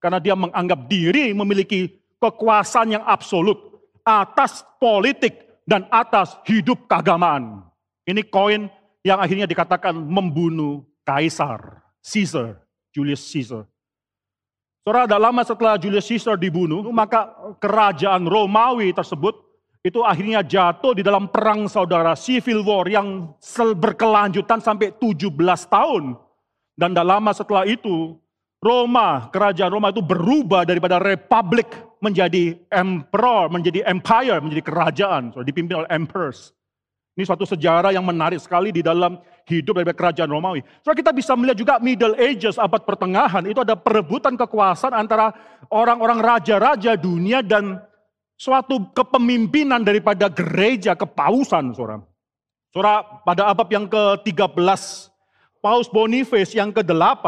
[0.02, 3.58] Karena dia menganggap diri memiliki kekuasaan yang absolut
[4.02, 7.66] atas politik dan atas hidup keagamaan.
[8.06, 8.70] Ini koin
[9.02, 12.58] yang akhirnya dikatakan membunuh Kaisar, Caesar,
[12.90, 13.66] Julius Caesar.
[14.86, 19.34] Saudara, tidak lama setelah Julius Caesar dibunuh, maka kerajaan Romawi tersebut
[19.82, 23.34] itu akhirnya jatuh di dalam perang saudara civil war yang
[23.82, 25.34] berkelanjutan sampai 17
[25.66, 26.14] tahun.
[26.78, 28.14] Dan tidak lama setelah itu
[28.62, 31.66] Roma, kerajaan Roma itu berubah daripada republik
[31.98, 36.54] menjadi emperor, menjadi empire, menjadi kerajaan, dipimpin oleh emperors.
[37.16, 39.16] Ini suatu sejarah yang menarik sekali di dalam
[39.48, 40.60] hidup dari kerajaan Romawi.
[40.84, 45.32] So kita bisa melihat juga Middle Ages, abad pertengahan, itu ada perebutan kekuasaan antara
[45.72, 47.80] orang-orang raja-raja dunia dan
[48.36, 52.04] suatu kepemimpinan daripada gereja kepausan, saudara.
[52.68, 54.52] Saudara, pada abad yang ke-13,
[55.64, 57.24] Paus Boniface yang ke-8,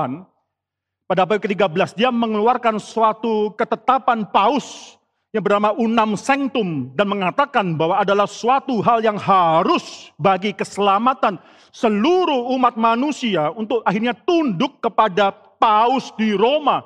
[1.08, 4.97] pada abad ke-13 dia mengeluarkan suatu ketetapan paus
[5.28, 11.36] yang bernama Unam Sanctum dan mengatakan bahwa adalah suatu hal yang harus bagi keselamatan
[11.68, 15.28] seluruh umat manusia untuk akhirnya tunduk kepada
[15.60, 16.80] paus di Roma.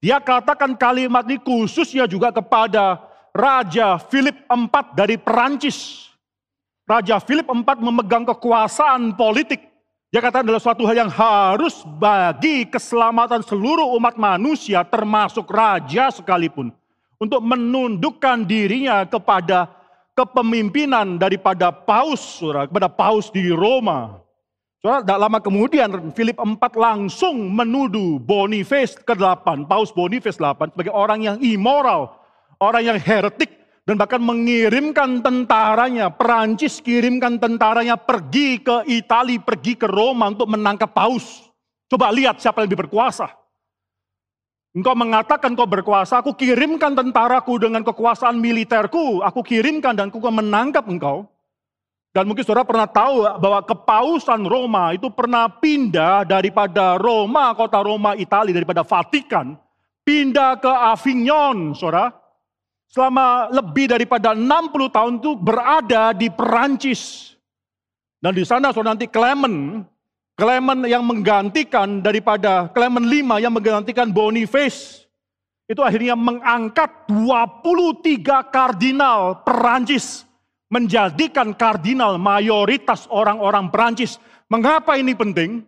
[0.00, 2.96] Dia katakan kalimat ini khususnya juga kepada
[3.36, 6.08] Raja Philip IV dari Perancis.
[6.88, 9.68] Raja Philip IV memegang kekuasaan politik.
[10.12, 16.72] Dia katakan adalah suatu hal yang harus bagi keselamatan seluruh umat manusia termasuk raja sekalipun.
[17.22, 19.70] Untuk menundukkan dirinya kepada
[20.18, 24.18] kepemimpinan daripada paus, kepada paus di Roma.
[24.82, 31.22] Saudara, tidak lama kemudian Philip IV langsung menuduh Boniface ke-8, Paus Boniface 8 sebagai orang
[31.22, 32.18] yang immoral,
[32.58, 39.90] orang yang heretik dan bahkan mengirimkan tentaranya, Perancis kirimkan tentaranya pergi ke Italia, pergi ke
[39.90, 41.50] Roma untuk menangkap paus.
[41.86, 43.41] Coba lihat siapa yang lebih berkuasa.
[44.72, 50.88] Engkau mengatakan kau berkuasa, aku kirimkan tentaraku dengan kekuasaan militerku, aku kirimkan dan aku menangkap
[50.88, 51.28] engkau.
[52.12, 58.16] Dan mungkin saudara pernah tahu bahwa kepausan Roma itu pernah pindah daripada Roma, kota Roma,
[58.16, 59.56] Italia, daripada Vatikan,
[60.04, 62.22] pindah ke Avignon, saudara
[62.92, 67.32] selama lebih daripada 60 tahun itu berada di Perancis.
[68.20, 69.88] Dan di sana saudara nanti Clement,
[70.42, 75.06] Clement yang menggantikan daripada Clement V yang menggantikan Boniface
[75.70, 80.26] itu akhirnya mengangkat 23 kardinal Perancis
[80.66, 84.18] menjadikan kardinal mayoritas orang-orang Perancis.
[84.50, 85.62] Mengapa ini penting?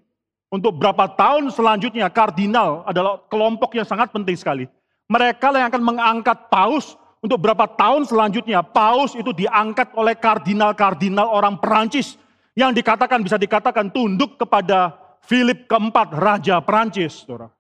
[0.51, 4.67] Untuk berapa tahun selanjutnya kardinal adalah kelompok yang sangat penting sekali.
[5.07, 11.63] Mereka yang akan mengangkat paus untuk berapa tahun selanjutnya paus itu diangkat oleh kardinal-kardinal orang
[11.63, 12.19] Perancis
[12.55, 14.95] yang dikatakan bisa dikatakan tunduk kepada
[15.27, 17.51] Philip keempat raja Perancis, Saudara.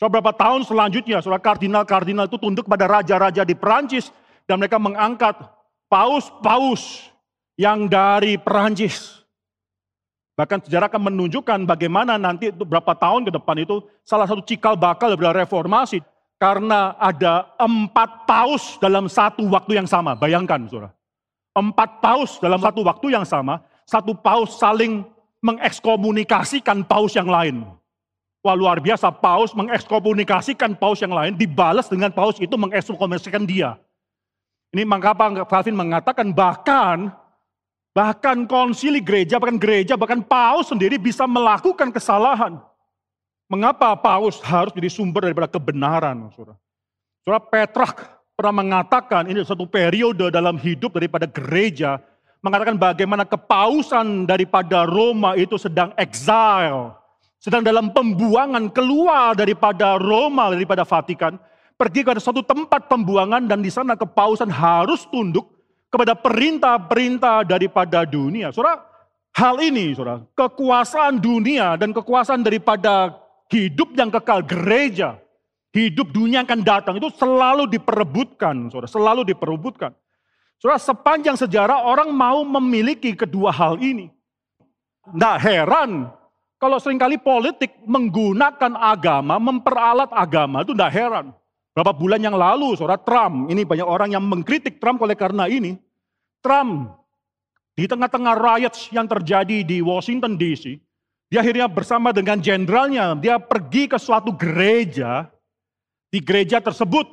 [0.00, 4.08] So, berapa tahun selanjutnya, saudara kardinal-kardinal itu tunduk kepada raja-raja di Perancis
[4.48, 5.36] dan mereka mengangkat
[5.92, 7.04] paus-paus
[7.60, 9.20] yang dari Perancis.
[10.40, 14.72] Bahkan sejarah akan menunjukkan bagaimana nanti itu berapa tahun ke depan itu salah satu cikal
[14.72, 16.00] bakal dari reformasi.
[16.40, 20.16] Karena ada empat paus dalam satu waktu yang sama.
[20.16, 20.96] Bayangkan saudara.
[21.52, 23.60] Empat paus dalam satu waktu yang sama.
[23.90, 25.02] Satu paus saling
[25.42, 27.66] mengekskomunikasikan paus yang lain.
[28.46, 33.74] Wah luar biasa, paus mengekskomunikasikan paus yang lain, dibalas dengan paus itu mengekskomunikasikan dia.
[34.70, 37.10] Ini mengapa Calvin mengatakan bahkan
[37.90, 42.62] bahkan konsili gereja, bahkan gereja, bahkan paus sendiri bisa melakukan kesalahan.
[43.50, 46.30] Mengapa paus harus jadi sumber daripada kebenaran?
[47.26, 47.98] Saudara Petrarch
[48.38, 51.98] pernah mengatakan ini satu periode dalam hidup daripada gereja,
[52.40, 57.00] mengatakan bagaimana kepausan daripada Roma itu sedang exile
[57.40, 61.40] sedang dalam pembuangan keluar daripada Roma, daripada Vatikan,
[61.80, 65.48] pergi ke suatu tempat pembuangan dan di sana kepausan harus tunduk
[65.88, 68.52] kepada perintah-perintah daripada dunia.
[68.52, 68.84] Saudara,
[69.32, 73.16] hal ini saudara, kekuasaan dunia dan kekuasaan daripada
[73.48, 75.16] hidup yang kekal gereja,
[75.72, 79.96] hidup dunia yang akan datang itu selalu diperebutkan, saudara, selalu diperebutkan.
[80.60, 84.12] Saudara, sepanjang sejarah orang mau memiliki kedua hal ini.
[85.08, 86.12] Tidak heran
[86.60, 91.26] kalau sering kali politik menggunakan agama, memperalat agama, itu tidak heran.
[91.72, 95.80] Berapa bulan yang lalu, saudara Trump, ini banyak orang yang mengkritik Trump oleh karena ini.
[96.44, 96.92] Trump,
[97.72, 100.76] di tengah-tengah riots yang terjadi di Washington DC,
[101.32, 105.32] dia akhirnya bersama dengan jenderalnya, dia pergi ke suatu gereja.
[106.12, 107.08] Di gereja tersebut,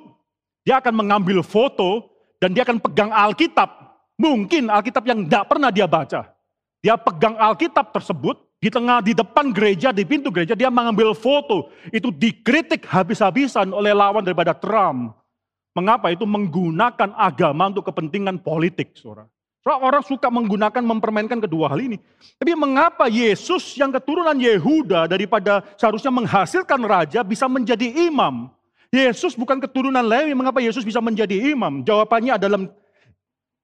[0.67, 3.69] dia akan mengambil foto dan dia akan pegang Alkitab.
[4.17, 6.33] Mungkin Alkitab yang tidak pernah dia baca.
[6.81, 11.69] Dia pegang Alkitab tersebut, di tengah, di depan gereja, di pintu gereja, dia mengambil foto.
[11.93, 15.13] Itu dikritik habis-habisan oleh lawan daripada Trump.
[15.77, 16.09] Mengapa?
[16.09, 19.29] Itu menggunakan agama untuk kepentingan politik, saudara.
[19.67, 21.99] Orang suka menggunakan, mempermainkan kedua hal ini.
[22.39, 28.47] Tapi mengapa Yesus yang keturunan Yehuda daripada seharusnya menghasilkan raja bisa menjadi imam?
[28.91, 31.83] Yesus bukan keturunan Lewi, mengapa Yesus bisa menjadi imam?
[31.83, 32.71] Jawabannya dalam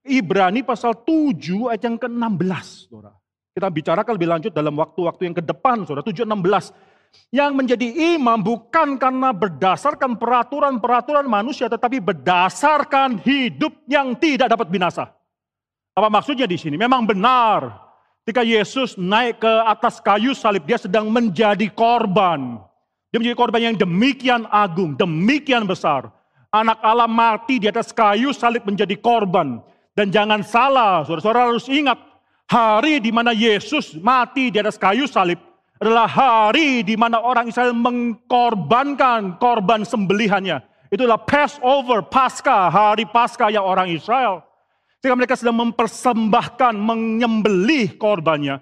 [0.03, 3.15] Ibrani pasal 7 ayat yang ke-16, saudara.
[3.55, 6.03] Kita bicarakan lebih lanjut dalam waktu-waktu yang ke depan, saudara.
[6.03, 6.75] 716.
[7.29, 15.13] Yang menjadi imam bukan karena berdasarkan peraturan-peraturan manusia, tetapi berdasarkan hidup yang tidak dapat binasa.
[15.93, 16.75] Apa maksudnya di sini?
[16.75, 17.79] Memang benar.
[18.25, 22.59] Ketika Yesus naik ke atas kayu salib, dia sedang menjadi korban.
[23.13, 26.09] Dia menjadi korban yang demikian agung, demikian besar.
[26.49, 29.61] Anak Allah mati di atas kayu salib menjadi korban.
[29.93, 32.01] Dan jangan salah, saudara-saudara harus ingat,
[32.49, 35.39] Hari di mana Yesus mati di atas kayu salib
[35.79, 40.61] adalah hari di mana orang Israel mengkorbankan korban sembelihannya.
[40.93, 44.45] Itulah Passover, Pasca, hari Pasca yang orang Israel.
[45.01, 48.61] Ketika mereka sedang mempersembahkan, menyembelih korbannya.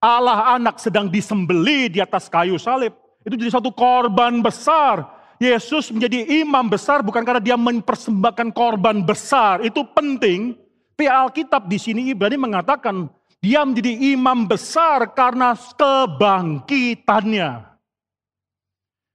[0.00, 2.96] Allah anak sedang disembeli di atas kayu salib.
[3.24, 5.20] Itu jadi satu korban besar.
[5.40, 9.64] Yesus menjadi imam besar bukan karena dia mempersembahkan korban besar.
[9.64, 10.56] Itu penting.
[10.96, 13.08] Tapi Alkitab di sini Ibrani mengatakan
[13.40, 17.72] dia menjadi imam besar karena kebangkitannya.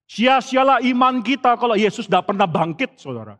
[0.09, 3.37] Sia-sialah iman kita kalau Yesus tidak pernah bangkit, saudara.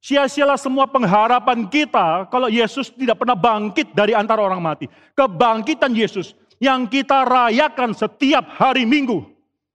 [0.00, 4.88] Sia-sialah semua pengharapan kita kalau Yesus tidak pernah bangkit dari antara orang mati.
[5.12, 9.31] Kebangkitan Yesus yang kita rayakan setiap hari Minggu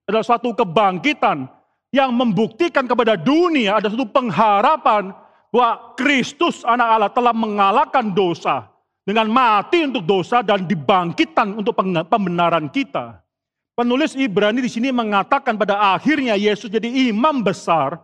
[0.08, 1.52] adalah suatu kebangkitan
[1.91, 5.12] yang membuktikan kepada dunia ada satu pengharapan
[5.52, 8.72] bahwa Kristus anak Allah telah mengalahkan dosa
[9.04, 11.76] dengan mati untuk dosa dan dibangkitkan untuk
[12.08, 13.20] pembenaran kita.
[13.76, 18.00] Penulis Ibrani di sini mengatakan pada akhirnya Yesus jadi imam besar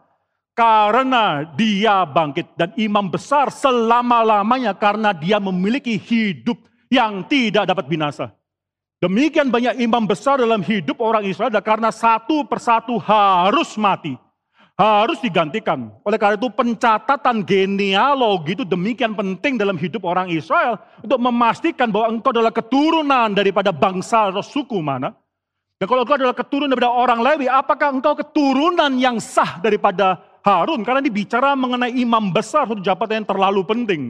[0.54, 6.62] karena dia bangkit dan imam besar selama-lamanya karena dia memiliki hidup
[6.94, 8.30] yang tidak dapat binasa.
[9.04, 14.16] Demikian banyak imam besar dalam hidup orang Israel karena satu persatu harus mati
[14.74, 15.94] harus digantikan.
[16.02, 22.18] Oleh karena itu pencatatan genealogi itu demikian penting dalam hidup orang Israel untuk memastikan bahwa
[22.18, 25.14] engkau adalah keturunan daripada bangsa atau suku mana.
[25.78, 30.82] Dan kalau engkau adalah keturunan daripada orang Lewi, apakah engkau keturunan yang sah daripada Harun?
[30.82, 34.02] Karena ini bicara mengenai imam besar, satu jabatan yang terlalu penting.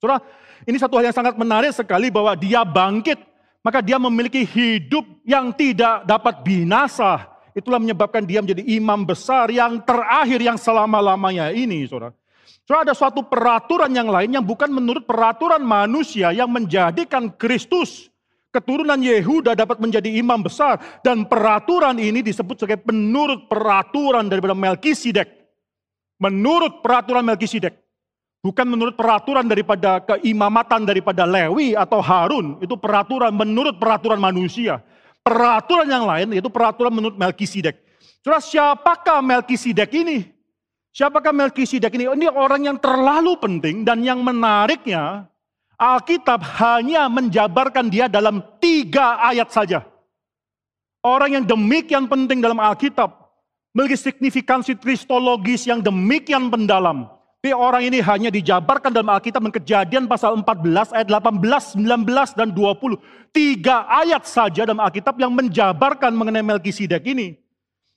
[0.00, 0.20] Saudara,
[0.68, 3.18] ini satu hal yang sangat menarik sekali bahwa dia bangkit,
[3.66, 9.80] maka dia memiliki hidup yang tidak dapat binasa Itulah menyebabkan dia menjadi imam besar yang
[9.80, 12.12] terakhir yang selama-lamanya ini, saudara.
[12.68, 18.12] Saudara ada suatu peraturan yang lain yang bukan menurut peraturan manusia yang menjadikan Kristus
[18.52, 25.28] keturunan Yehuda dapat menjadi imam besar dan peraturan ini disebut sebagai menurut peraturan daripada Melkisedek.
[26.20, 27.85] Menurut peraturan Melkisedek.
[28.46, 32.62] Bukan menurut peraturan daripada keimamatan daripada Lewi atau Harun.
[32.62, 34.78] Itu peraturan menurut peraturan manusia
[35.26, 37.74] peraturan yang lain, yaitu peraturan menurut Melkisedek.
[38.22, 40.30] Saudara, siapakah Melkisedek ini?
[40.94, 42.06] Siapakah Melkisedek ini?
[42.06, 45.26] Ini orang yang terlalu penting dan yang menariknya,
[45.74, 49.82] Alkitab hanya menjabarkan dia dalam tiga ayat saja.
[51.02, 53.10] Orang yang demikian penting dalam Alkitab,
[53.74, 57.10] memiliki signifikansi kristologis yang demikian mendalam.
[57.46, 62.50] Tapi orang ini hanya dijabarkan dalam Alkitab dan kejadian pasal 14 ayat 18, 19, dan
[62.50, 62.98] 20.
[63.30, 67.38] Tiga ayat saja dalam Alkitab yang menjabarkan mengenai Melkisedek ini.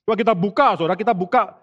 [0.05, 1.57] Coba kita buka, saudara, kita buka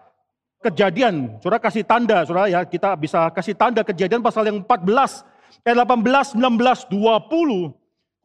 [0.67, 1.39] kejadian.
[1.39, 5.23] Saudara kasih tanda, saudara ya, kita bisa kasih tanda kejadian pasal yang 14,
[5.63, 7.71] ayat 18, 19, 20.
[7.71, 7.71] Kalau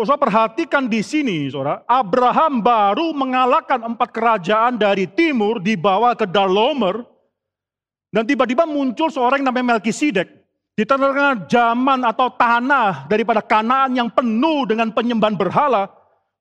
[0.02, 7.11] saudara perhatikan di sini, saudara, Abraham baru mengalahkan empat kerajaan dari timur dibawa ke Dalomer,
[8.12, 10.28] dan tiba-tiba muncul seorang yang namanya Melkisedek.
[10.76, 15.88] Di tengah zaman atau tanah daripada kanaan yang penuh dengan penyembahan berhala.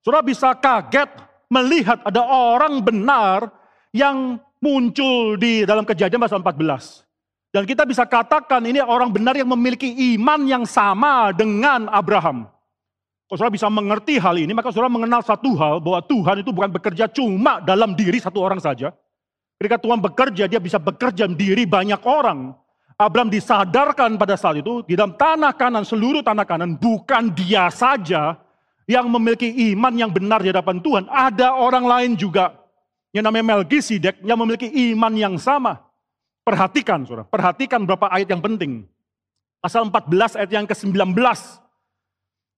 [0.04, 1.08] Saudara bisa kaget
[1.52, 3.52] melihat ada orang benar
[3.92, 7.08] yang muncul di dalam kejadian pasal 14.
[7.52, 12.48] Dan kita bisa katakan ini orang benar yang memiliki iman yang sama dengan Abraham.
[13.28, 16.72] Kalau saudara bisa mengerti hal ini, maka saudara mengenal satu hal bahwa Tuhan itu bukan
[16.72, 18.96] bekerja cuma dalam diri satu orang saja.
[19.62, 22.58] Ketika Tuhan bekerja, dia bisa bekerja diri banyak orang.
[22.97, 28.41] Abraham disadarkan pada saat itu, di dalam tanah kanan, seluruh tanah kanan, bukan dia saja
[28.89, 31.06] yang memiliki iman yang benar di hadapan Tuhan.
[31.06, 32.58] Ada orang lain juga,
[33.13, 35.78] yang namanya Melkisedek, yang memiliki iman yang sama.
[36.41, 38.89] Perhatikan, saudara, perhatikan beberapa ayat yang penting.
[39.62, 41.13] Pasal 14 ayat yang ke-19.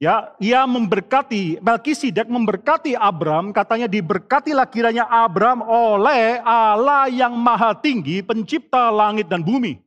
[0.02, 8.20] Ya, ia memberkati, Melkisedek memberkati Abram, katanya diberkatilah kiranya Abram oleh Allah yang maha tinggi,
[8.20, 9.80] pencipta langit dan bumi.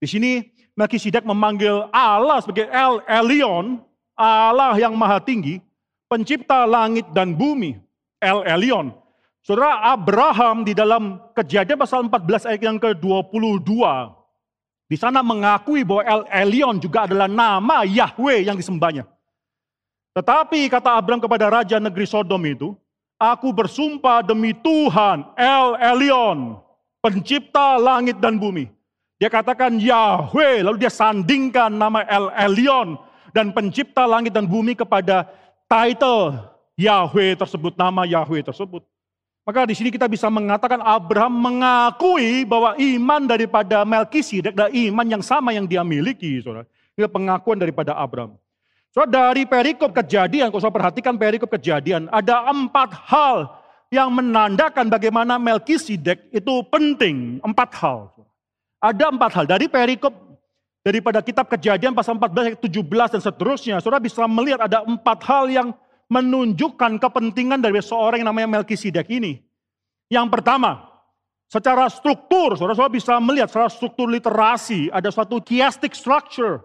[0.00, 0.40] Di sini
[0.72, 3.84] Melkisedek memanggil Allah sebagai El Elyon,
[4.16, 5.60] Allah yang maha tinggi,
[6.08, 7.76] pencipta langit dan bumi,
[8.24, 8.88] El Elyon.
[9.44, 13.68] Saudara Abraham di dalam kejadian pasal 14 ayat yang ke-22,
[14.88, 19.04] di sana mengakui bahwa El Elyon juga adalah nama Yahweh yang disembahnya.
[20.12, 22.76] Tetapi kata Abram kepada raja negeri Sodom itu,
[23.16, 26.60] aku bersumpah demi Tuhan El Elyon,
[27.00, 28.68] pencipta langit dan bumi.
[29.16, 33.00] Dia katakan Yahweh, lalu dia sandingkan nama El Elyon
[33.32, 35.24] dan pencipta langit dan bumi kepada
[35.64, 36.36] title
[36.76, 38.84] Yahweh tersebut, nama Yahweh tersebut.
[39.42, 45.22] Maka di sini kita bisa mengatakan Abraham mengakui bahwa iman daripada Melkisedek adalah iman yang
[45.24, 46.38] sama yang dia miliki.
[46.38, 46.62] Saudara.
[46.94, 48.38] Ini pengakuan daripada Abraham.
[48.92, 53.48] So dari perikop kejadian, kalau saya perhatikan perikop kejadian, ada empat hal
[53.88, 57.40] yang menandakan bagaimana Melkisedek itu penting.
[57.40, 58.12] Empat hal.
[58.84, 59.44] Ada empat hal.
[59.48, 60.12] Dari perikop
[60.84, 65.68] daripada kitab kejadian pasal 14, 17 dan seterusnya, saudara bisa melihat ada empat hal yang
[66.12, 69.40] menunjukkan kepentingan dari seorang yang namanya Melkisedek ini.
[70.12, 70.84] Yang pertama,
[71.48, 76.60] secara struktur, saudara-saudara bisa melihat secara struktur literasi, ada suatu chiastic structure,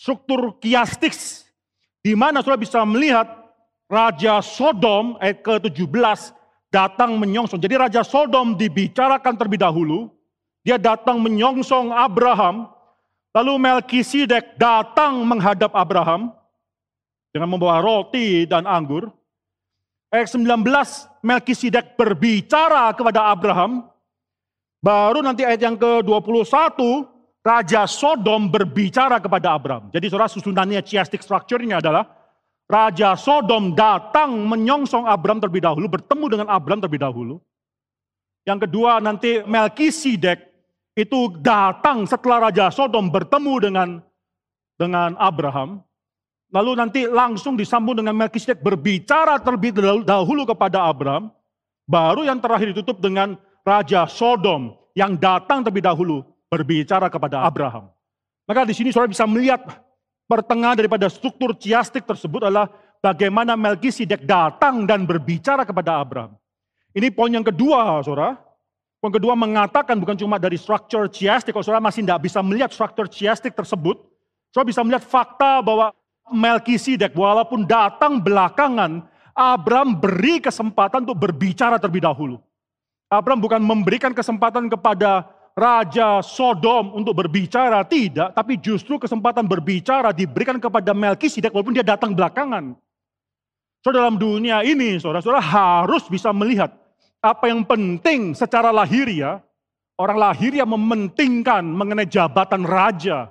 [0.00, 1.12] struktur chiastic
[2.00, 3.28] di mana saudara bisa melihat
[3.90, 6.32] Raja Sodom ayat ke-17
[6.70, 7.60] datang menyongsong.
[7.60, 10.08] Jadi Raja Sodom dibicarakan terlebih dahulu.
[10.62, 12.70] Dia datang menyongsong Abraham.
[13.30, 16.34] Lalu Melkisedek datang menghadap Abraham
[17.30, 19.10] dengan membawa roti dan anggur.
[20.10, 20.66] Ayat 19,
[21.22, 23.86] Melkisedek berbicara kepada Abraham.
[24.82, 26.50] Baru nanti ayat yang ke-21,
[27.40, 29.88] Raja Sodom berbicara kepada Abram.
[29.88, 32.04] Jadi saudara susunannya chiastic structure-nya adalah
[32.68, 37.40] Raja Sodom datang menyongsong Abram terlebih dahulu, bertemu dengan Abram terlebih dahulu.
[38.44, 40.38] Yang kedua nanti Melkisedek
[40.92, 43.88] itu datang setelah Raja Sodom bertemu dengan
[44.76, 45.80] dengan Abraham.
[46.52, 49.72] Lalu nanti langsung disambung dengan Melkisedek berbicara terlebih
[50.04, 51.32] dahulu kepada Abram.
[51.88, 53.34] Baru yang terakhir ditutup dengan
[53.64, 57.88] Raja Sodom yang datang terlebih dahulu berbicara kepada Abraham.
[58.44, 59.62] Maka di sini saudara bisa melihat
[60.26, 62.66] pertengahan daripada struktur chiastik tersebut adalah
[62.98, 66.34] bagaimana Melkisedek datang dan berbicara kepada Abraham.
[66.90, 68.34] Ini poin yang kedua, saudara.
[68.98, 73.06] Poin kedua mengatakan bukan cuma dari struktur chiastik, kalau saudara masih tidak bisa melihat struktur
[73.06, 73.96] chiastik tersebut,
[74.50, 75.94] saudara bisa melihat fakta bahwa
[76.30, 82.36] Melkisedek walaupun datang belakangan, Abraham beri kesempatan untuk berbicara terlebih dahulu.
[83.10, 85.26] Abraham bukan memberikan kesempatan kepada
[85.60, 88.32] Raja Sodom untuk berbicara, tidak.
[88.32, 92.72] Tapi justru kesempatan berbicara diberikan kepada Melkisedek walaupun dia datang belakangan.
[93.84, 96.72] So dalam dunia ini, saudara-saudara harus bisa melihat
[97.20, 99.44] apa yang penting secara lahiriah.
[100.00, 103.28] Orang lahiriah mementingkan mengenai jabatan raja.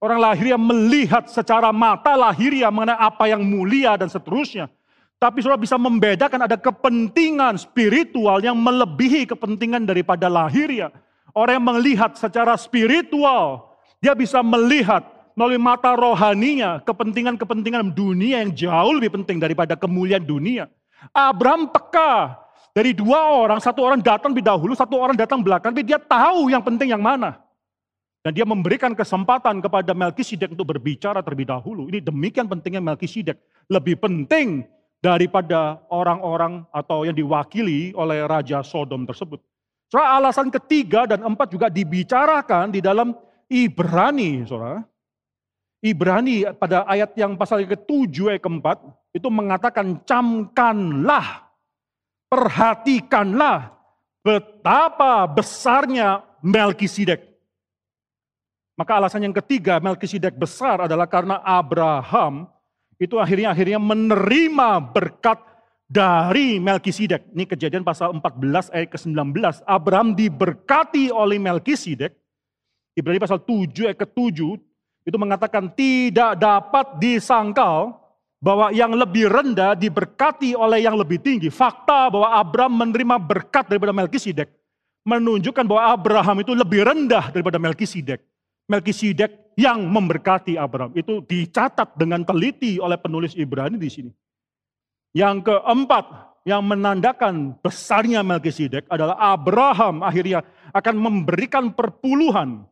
[0.00, 4.72] Orang lahiriah melihat secara mata lahiriah mengenai apa yang mulia dan seterusnya.
[5.20, 10.88] Tapi saudara bisa membedakan ada kepentingan spiritual yang melebihi kepentingan daripada lahiriah.
[11.36, 15.04] Orang yang melihat secara spiritual, dia bisa melihat
[15.36, 20.64] melalui mata rohaninya kepentingan-kepentingan dunia yang jauh lebih penting daripada kemuliaan dunia.
[21.12, 22.40] Abraham peka
[22.72, 26.48] dari dua orang, satu orang datang lebih dahulu, satu orang datang belakang, tapi dia tahu
[26.48, 27.36] yang penting yang mana.
[28.24, 31.86] Dan dia memberikan kesempatan kepada Melkisedek untuk berbicara terlebih dahulu.
[31.92, 33.38] Ini demikian pentingnya Melkisedek.
[33.70, 34.66] Lebih penting
[34.98, 39.38] daripada orang-orang atau yang diwakili oleh Raja Sodom tersebut.
[39.86, 43.14] Saudara, alasan ketiga dan empat juga dibicarakan di dalam
[43.46, 44.82] Ibrani, saudara.
[45.78, 48.82] Ibrani pada ayat yang pasal ke-7 ayat keempat
[49.14, 51.46] itu mengatakan camkanlah,
[52.26, 53.70] perhatikanlah
[54.26, 57.22] betapa besarnya Melkisedek.
[58.74, 62.50] Maka alasan yang ketiga Melkisedek besar adalah karena Abraham
[62.98, 65.38] itu akhirnya akhirnya menerima berkat
[65.86, 67.30] dari Melkisedek.
[67.32, 69.38] Ini kejadian pasal 14 ayat ke-19.
[69.64, 72.12] Abraham diberkati oleh Melkisedek.
[72.98, 74.38] Ibrani pasal 7 ayat ke-7
[75.06, 77.94] itu mengatakan tidak dapat disangkal
[78.42, 81.48] bahwa yang lebih rendah diberkati oleh yang lebih tinggi.
[81.48, 84.50] Fakta bahwa Abraham menerima berkat daripada Melkisedek
[85.06, 88.18] menunjukkan bahwa Abraham itu lebih rendah daripada Melkisedek.
[88.66, 90.90] Melkisedek yang memberkati Abraham.
[90.98, 94.10] Itu dicatat dengan teliti oleh penulis Ibrani di sini.
[95.16, 96.04] Yang keempat,
[96.44, 100.04] yang menandakan besarnya Melkisedek adalah Abraham.
[100.04, 100.44] Akhirnya
[100.76, 102.68] akan memberikan perpuluhan.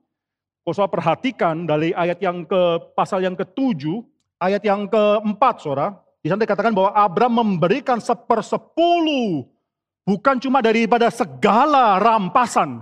[0.68, 4.04] Saya perhatikan dari ayat yang ke pasal yang ketujuh,
[4.40, 9.44] ayat yang keempat, saudara, di sana dikatakan bahwa Abraham memberikan sepersepuluh,
[10.08, 12.80] bukan cuma daripada segala rampasan,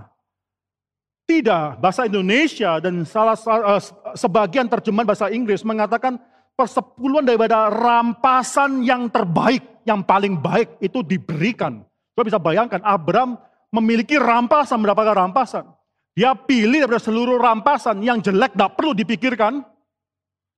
[1.26, 3.82] tidak, bahasa Indonesia dan salah uh,
[4.14, 6.22] sebagian terjemahan bahasa Inggris mengatakan
[6.54, 11.82] persepuluhan daripada rampasan yang terbaik, yang paling baik itu diberikan.
[12.12, 13.40] Coba bisa bayangkan Abraham
[13.72, 15.64] memiliki rampasan, mendapatkan rampasan.
[16.12, 19.64] Dia pilih daripada seluruh rampasan yang jelek tidak perlu dipikirkan.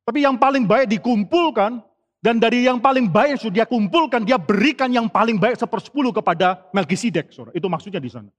[0.05, 1.81] Tapi yang paling baik dikumpulkan.
[2.25, 6.09] Dan dari yang paling baik yang sudah dia kumpulkan, dia berikan yang paling baik sepersepuluh
[6.09, 7.29] kepada Melkisedek.
[7.53, 8.33] Itu maksudnya di sana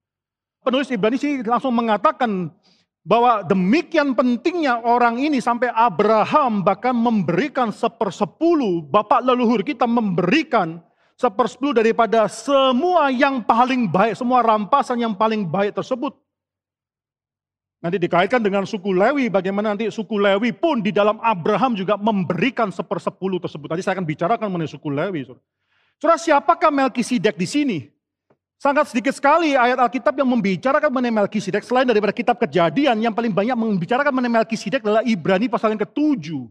[0.65, 2.49] penulis Ibrani sih langsung mengatakan
[3.05, 10.81] bahwa demikian pentingnya orang ini sampai Abraham bahkan memberikan sepersepuluh, bapak leluhur kita memberikan
[11.13, 16.17] sepersepuluh daripada semua yang paling baik, semua rampasan yang paling baik tersebut.
[17.85, 22.73] Nanti dikaitkan dengan suku Lewi, bagaimana nanti suku Lewi pun di dalam Abraham juga memberikan
[22.73, 23.69] sepersepuluh tersebut.
[23.69, 25.29] Nanti saya akan bicarakan mengenai suku Lewi.
[26.01, 27.77] Saudara, siapakah Melkisedek di sini?
[28.55, 33.35] Sangat sedikit sekali ayat Alkitab yang membicarakan mengenai Melkisedek selain daripada kitab kejadian yang paling
[33.35, 36.47] banyak membicarakan mengenai Melkisedek adalah Ibrani pasal yang ketujuh.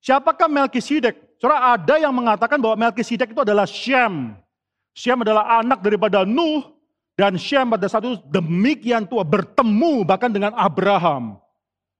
[0.00, 1.36] Siapakah Melkisedek?
[1.36, 4.34] Saudara ada yang mengatakan bahwa Melkisedek itu adalah Shem.
[4.96, 6.64] Shem adalah anak daripada Nuh
[7.12, 11.36] dan Shem pada satu demikian tua bertemu bahkan dengan Abraham.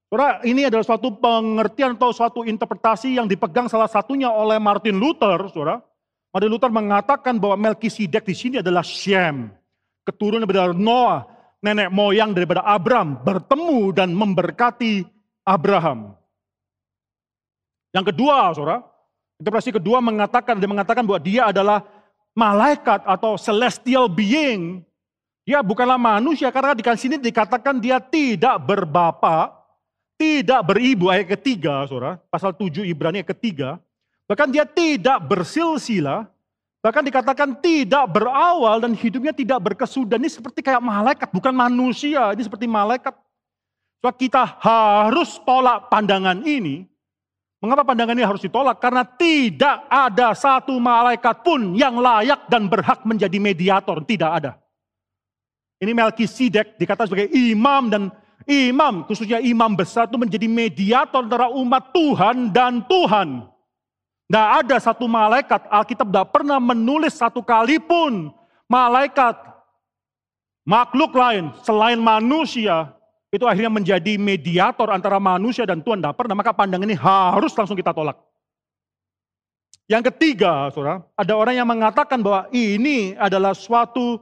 [0.08, 5.52] Saudara, ini adalah suatu pengertian atau suatu interpretasi yang dipegang salah satunya oleh Martin Luther,
[5.52, 5.84] saudara.
[6.38, 9.50] Martin Luther mengatakan bahwa Melkisedek di sini adalah Shem,
[10.06, 11.26] keturunan dari Noah,
[11.58, 15.02] nenek moyang daripada Abraham, bertemu dan memberkati
[15.42, 16.14] Abraham.
[17.90, 18.86] Yang kedua, saudara,
[19.42, 21.82] interpretasi kedua mengatakan dia mengatakan bahwa dia adalah
[22.38, 24.86] malaikat atau celestial being.
[25.42, 29.58] Dia bukanlah manusia karena di sini dikatakan dia tidak berbapa,
[30.14, 33.82] tidak beribu ayat ketiga, saudara, pasal 7 Ibrani ayat ketiga.
[34.28, 36.28] Bahkan dia tidak bersilsilah,
[36.84, 40.20] bahkan dikatakan tidak berawal dan hidupnya tidak berkesudahan.
[40.20, 42.36] Ini seperti kayak malaikat, bukan manusia.
[42.36, 43.16] Ini seperti malaikat.
[44.04, 46.84] So, kita harus tolak pandangan ini.
[47.58, 48.78] Mengapa pandangan ini harus ditolak?
[48.78, 53.98] Karena tidak ada satu malaikat pun yang layak dan berhak menjadi mediator.
[54.04, 54.54] Tidak ada.
[55.82, 58.02] Ini Melkisedek dikatakan sebagai imam dan
[58.46, 63.57] imam, khususnya imam besar itu menjadi mediator antara umat Tuhan dan Tuhan.
[64.28, 68.28] Tidak ada satu malaikat, Alkitab tidak pernah menulis satu kali pun
[68.68, 69.40] malaikat,
[70.68, 72.92] makhluk lain selain manusia,
[73.28, 76.00] itu akhirnya menjadi mediator antara manusia dan Tuhan.
[76.00, 78.16] Tidak pernah, maka pandangan ini harus langsung kita tolak.
[79.88, 84.20] Yang ketiga, saudara, ada orang yang mengatakan bahwa ini adalah suatu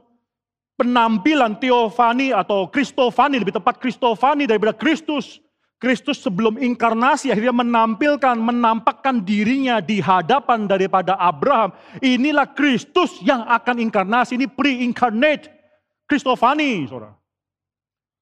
[0.79, 5.43] penampilan teofani atau kristofani, lebih tepat kristofani daripada Kristus.
[5.77, 11.69] Kristus sebelum inkarnasi akhirnya menampilkan, menampakkan dirinya di hadapan daripada Abraham.
[12.01, 15.53] Inilah Kristus yang akan inkarnasi, ini pre-incarnate.
[16.09, 17.13] Kristofani, saudara.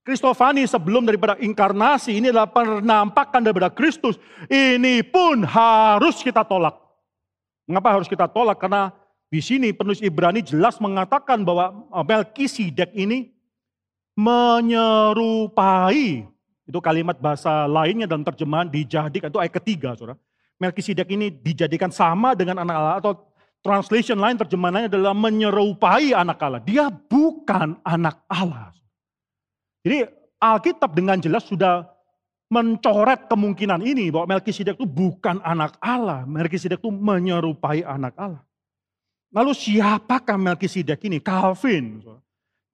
[0.04, 4.20] Kristofani sebelum daripada inkarnasi, ini adalah penampakan daripada Kristus.
[4.52, 6.76] Ini pun harus kita tolak.
[7.66, 8.60] Mengapa harus kita tolak?
[8.62, 8.92] Karena
[9.32, 13.32] di sini penulis Ibrani jelas mengatakan bahwa Melkisedek ini
[14.14, 15.56] menyerupai
[16.66, 20.18] itu kalimat bahasa lainnya dalam terjemahan dijadikan itu ayat ketiga, Saudara.
[20.58, 23.14] Melkisedek ini dijadikan sama dengan anak Allah atau
[23.62, 26.62] translation lain terjemahannya adalah menyerupai anak Allah.
[26.64, 28.74] Dia bukan anak Allah.
[29.86, 30.10] Jadi
[30.42, 31.86] Alkitab dengan jelas sudah
[32.50, 36.26] mencoret kemungkinan ini bahwa Melkisedek itu bukan anak Allah.
[36.26, 38.42] Melkisedek itu menyerupai anak Allah.
[39.34, 41.20] Lalu siapakah Melkisedek ini?
[41.20, 42.02] Calvin.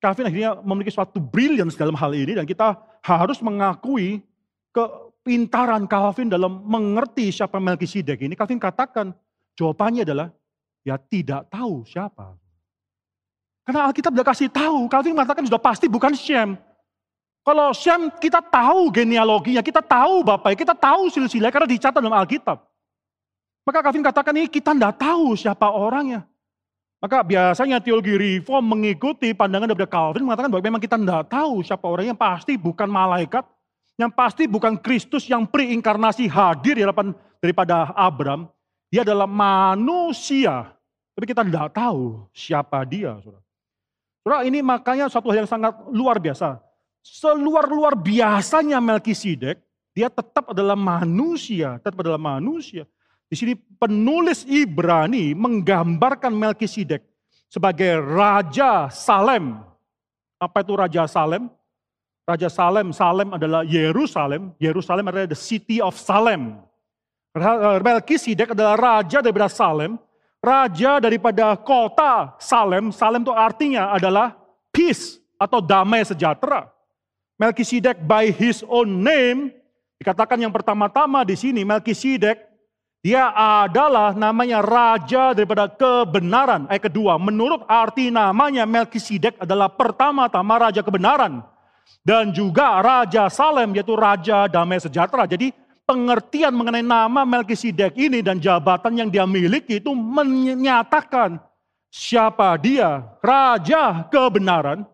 [0.01, 2.73] Calvin akhirnya memiliki suatu brilliance dalam hal ini dan kita
[3.05, 4.25] harus mengakui
[4.73, 8.33] kepintaran Calvin dalam mengerti siapa Melkisedek ini.
[8.33, 9.13] Calvin katakan
[9.53, 10.33] jawabannya adalah
[10.81, 12.33] ya tidak tahu siapa.
[13.61, 16.57] Karena Alkitab sudah kasih tahu, Calvin mengatakan sudah pasti bukan Shem.
[17.45, 22.57] Kalau Shem kita tahu genealoginya, kita tahu bapaknya, kita tahu silsilah karena dicatat dalam Alkitab.
[23.61, 26.25] Maka Calvin katakan ini kita tidak tahu siapa orangnya.
[27.01, 31.81] Maka biasanya teologi reform mengikuti pandangan daripada Calvin mengatakan bahwa memang kita tidak tahu siapa
[31.89, 33.41] orang yang pasti bukan malaikat,
[33.97, 38.45] yang pasti bukan Kristus yang preinkarnasi hadir di hadapan daripada Abram.
[38.93, 40.77] Dia adalah manusia,
[41.17, 43.17] tapi kita tidak tahu siapa dia.
[43.25, 43.41] Saudara.
[44.21, 46.61] saudara, ini makanya satu hal yang sangat luar biasa.
[47.01, 49.57] Seluar-luar biasanya Melkisedek,
[49.97, 52.85] dia tetap adalah manusia, tetap adalah manusia.
[53.31, 56.99] Di sini penulis Ibrani menggambarkan Melkisedek
[57.47, 59.63] sebagai Raja Salem.
[60.35, 61.47] Apa itu Raja Salem?
[62.27, 64.51] Raja Salem, Salem adalah Yerusalem.
[64.59, 66.59] Yerusalem adalah the city of Salem.
[67.79, 69.95] Melkisedek adalah raja daripada Salem.
[70.43, 72.91] Raja daripada kota Salem.
[72.91, 74.35] Salem itu artinya adalah
[74.75, 76.67] peace atau damai sejahtera.
[77.39, 79.55] Melkisedek by his own name
[80.03, 82.50] dikatakan yang pertama-tama di sini Melkisedek
[83.01, 86.69] dia adalah namanya raja daripada kebenaran.
[86.69, 91.41] Ayat kedua, menurut arti namanya Melkisedek adalah pertama-tama raja kebenaran.
[92.05, 95.25] Dan juga raja Salem yaitu raja damai sejahtera.
[95.25, 95.49] Jadi
[95.89, 101.41] pengertian mengenai nama Melkisedek ini dan jabatan yang dia miliki itu menyatakan
[101.89, 104.85] siapa dia, raja kebenaran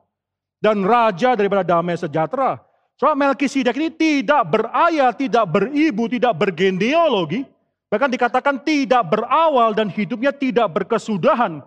[0.64, 2.56] dan raja daripada damai sejahtera.
[2.96, 7.44] Soal Melkisedek ini tidak berayah, tidak beribu, tidak bergenealogi,
[7.88, 11.64] Bahkan dikatakan tidak berawal dan hidupnya tidak berkesudahan.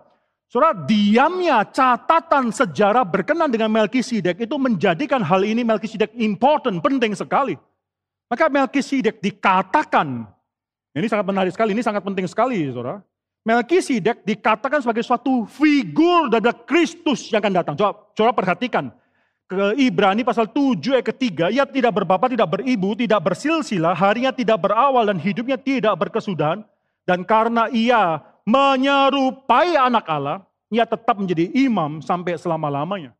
[0.51, 7.55] Saudara, diamnya catatan sejarah berkenan dengan Melkisedek itu menjadikan hal ini Melkisedek important, penting sekali.
[8.27, 10.27] Maka Melkisedek dikatakan,
[10.91, 12.99] ini sangat menarik sekali, ini sangat penting sekali, saudara.
[13.41, 17.73] Melkisedek dikatakan sebagai suatu figur dari Kristus yang akan datang.
[17.73, 18.93] Coba, coba perhatikan
[19.51, 24.63] ke Ibrani pasal 7 ayat ketiga, ia tidak berbapak, tidak beribu, tidak bersilsilah, harinya tidak
[24.63, 26.63] berawal dan hidupnya tidak berkesudahan.
[27.03, 33.11] Dan karena ia menyerupai anak Allah, ia tetap menjadi imam sampai selama-lamanya.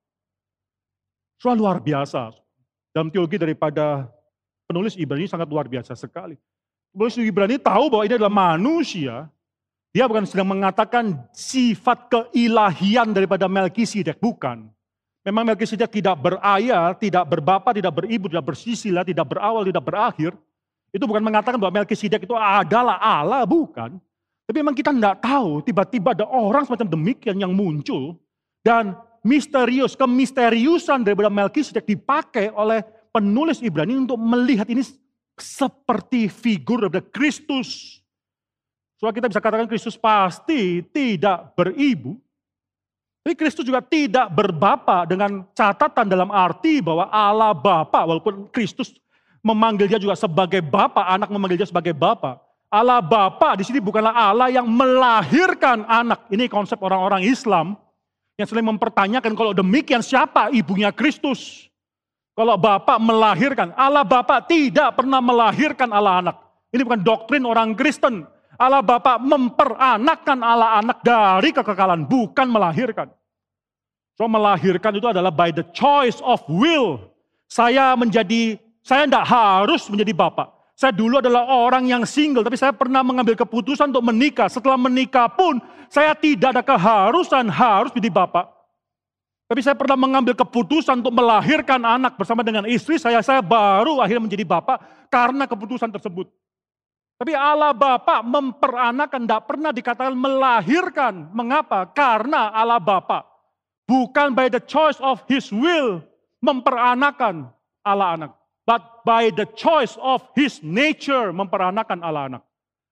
[1.35, 2.31] Soal luar biasa.
[2.95, 4.07] Dalam teologi daripada
[4.71, 6.39] penulis Ibrani sangat luar biasa sekali.
[6.95, 9.27] Penulis Ibrani tahu bahwa ini adalah manusia.
[9.91, 14.71] Dia bukan sedang mengatakan sifat keilahian daripada Melkisedek, bukan.
[15.21, 20.33] Memang Melkisedek tidak berayah, tidak berbapa, tidak beribu, tidak bersisilah, tidak berawal, tidak berakhir.
[20.89, 24.01] Itu bukan mengatakan bahwa Melkisedek itu adalah Allah, bukan.
[24.49, 28.17] Tapi memang kita tidak tahu, tiba-tiba ada orang semacam demikian yang muncul.
[28.65, 32.81] Dan misterius, kemisteriusan daripada Melkisedek dipakai oleh
[33.13, 34.81] penulis Ibrani untuk melihat ini
[35.37, 38.01] seperti figur daripada Kristus.
[38.97, 42.17] Soalnya kita bisa katakan Kristus pasti tidak beribu,
[43.21, 48.97] tapi Kristus juga tidak berbapa dengan catatan dalam arti bahwa Allah Bapa, walaupun Kristus
[49.45, 52.41] memanggil dia juga sebagai Bapa, anak memanggil dia sebagai Bapa.
[52.73, 56.25] Allah Bapa di sini bukanlah Allah yang melahirkan anak.
[56.33, 57.77] Ini konsep orang-orang Islam
[58.41, 61.69] yang sering mempertanyakan kalau demikian siapa ibunya Kristus?
[62.33, 66.35] Kalau Bapak melahirkan, Allah Bapak tidak pernah melahirkan Allah anak.
[66.73, 68.25] Ini bukan doktrin orang Kristen.
[68.61, 73.09] Allah Bapak memperanakkan Allah anak dari kekekalan, bukan melahirkan.
[74.13, 77.01] So melahirkan itu adalah by the choice of will.
[77.49, 80.61] Saya menjadi, saya tidak harus menjadi Bapak.
[80.81, 84.49] Saya dulu adalah orang yang single, tapi saya pernah mengambil keputusan untuk menikah.
[84.49, 85.61] Setelah menikah pun,
[85.93, 88.49] saya tidak ada keharusan harus menjadi bapak.
[89.45, 93.21] Tapi saya pernah mengambil keputusan untuk melahirkan anak bersama dengan istri saya.
[93.21, 94.81] Saya baru akhirnya menjadi bapak
[95.13, 96.33] karena keputusan tersebut.
[97.21, 101.29] Tapi Allah Bapa memperanakan, tidak pernah dikatakan melahirkan.
[101.37, 101.85] Mengapa?
[101.93, 103.29] Karena Allah Bapa
[103.85, 106.01] bukan by the choice of His will
[106.41, 107.53] memperanakan
[107.85, 108.31] Allah anak
[108.65, 112.43] but by the choice of his nature memperanakan Allah anak.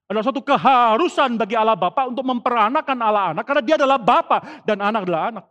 [0.10, 4.82] Adalah suatu keharusan bagi Allah Bapa untuk memperanakan Allah anak karena dia adalah Bapa dan
[4.82, 5.46] anak adalah anak.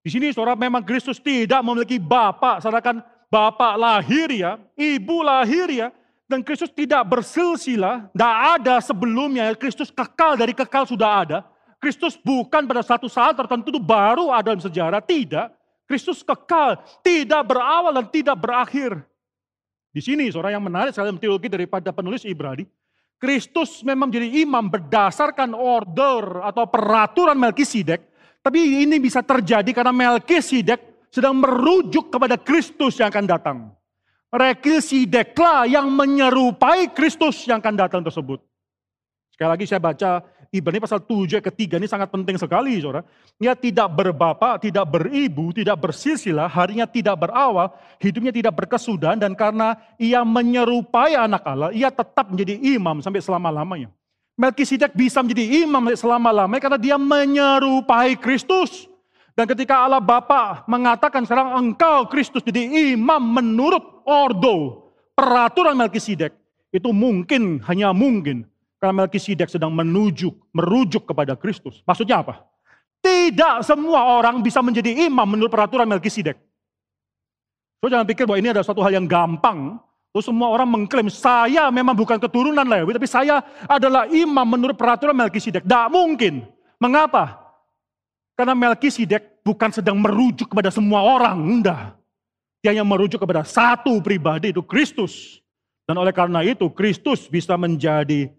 [0.00, 3.00] Di sini saudara memang Kristus tidak memiliki Bapa, sedangkan
[3.32, 5.88] Bapa lahir ya, Ibu lahir ya,
[6.30, 11.38] dan Kristus tidak bersilsilah, tidak ada sebelumnya, Kristus kekal dari kekal sudah ada.
[11.82, 15.50] Kristus bukan pada satu saat tertentu baru ada dalam sejarah, tidak.
[15.90, 19.02] Kristus kekal, tidak berawal dan tidak berakhir.
[19.90, 22.62] Di sini seorang yang menarik sekali teologi daripada penulis Ibrani,
[23.18, 28.06] Kristus memang jadi imam berdasarkan order atau peraturan Melkisedek,
[28.38, 33.58] tapi ini bisa terjadi karena Melkisedek sedang merujuk kepada Kristus yang akan datang.
[34.30, 38.38] Melkisedeklah yang menyerupai Kristus yang akan datang tersebut.
[39.34, 43.06] Sekali lagi saya baca Ibrani pasal 7 ayat ketiga ini sangat penting sekali, saudara.
[43.38, 47.70] Ia tidak berbapa, tidak beribu, tidak bersilsilah, harinya tidak berawal,
[48.02, 53.94] hidupnya tidak berkesudahan, dan karena ia menyerupai anak Allah, ia tetap menjadi imam sampai selama-lamanya.
[54.34, 58.90] Melkisedek bisa menjadi imam selama-lamanya karena dia menyerupai Kristus.
[59.38, 66.34] Dan ketika Allah Bapa mengatakan sekarang engkau Kristus jadi imam menurut ordo, peraturan Melkisedek,
[66.74, 68.46] itu mungkin, hanya mungkin
[68.80, 71.84] karena Melkisedek sedang menuju, merujuk kepada Kristus.
[71.84, 72.42] Maksudnya apa?
[73.00, 76.36] Tidak semua orang bisa menjadi imam menurut peraturan Melkisedek.
[77.80, 79.80] So jangan pikir bahwa ini adalah suatu hal yang gampang.
[80.10, 85.16] Terus semua orang mengklaim saya memang bukan keturunan Lewi, tapi saya adalah imam menurut peraturan
[85.16, 85.64] Melkisedek.
[85.64, 86.44] Tidak mungkin.
[86.76, 87.39] Mengapa?
[88.40, 91.92] Karena Melkisedek bukan sedang merujuk kepada semua orang, enggak.
[92.64, 95.44] Dia hanya merujuk kepada satu pribadi, itu Kristus.
[95.84, 98.32] Dan oleh karena itu, Kristus bisa menjadi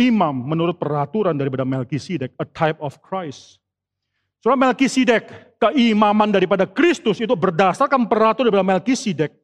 [0.00, 3.60] imam menurut peraturan daripada Melkisedek, a type of Christ.
[4.40, 9.36] Soal Melkisedek, keimaman daripada Kristus itu berdasarkan peraturan daripada Melkisedek.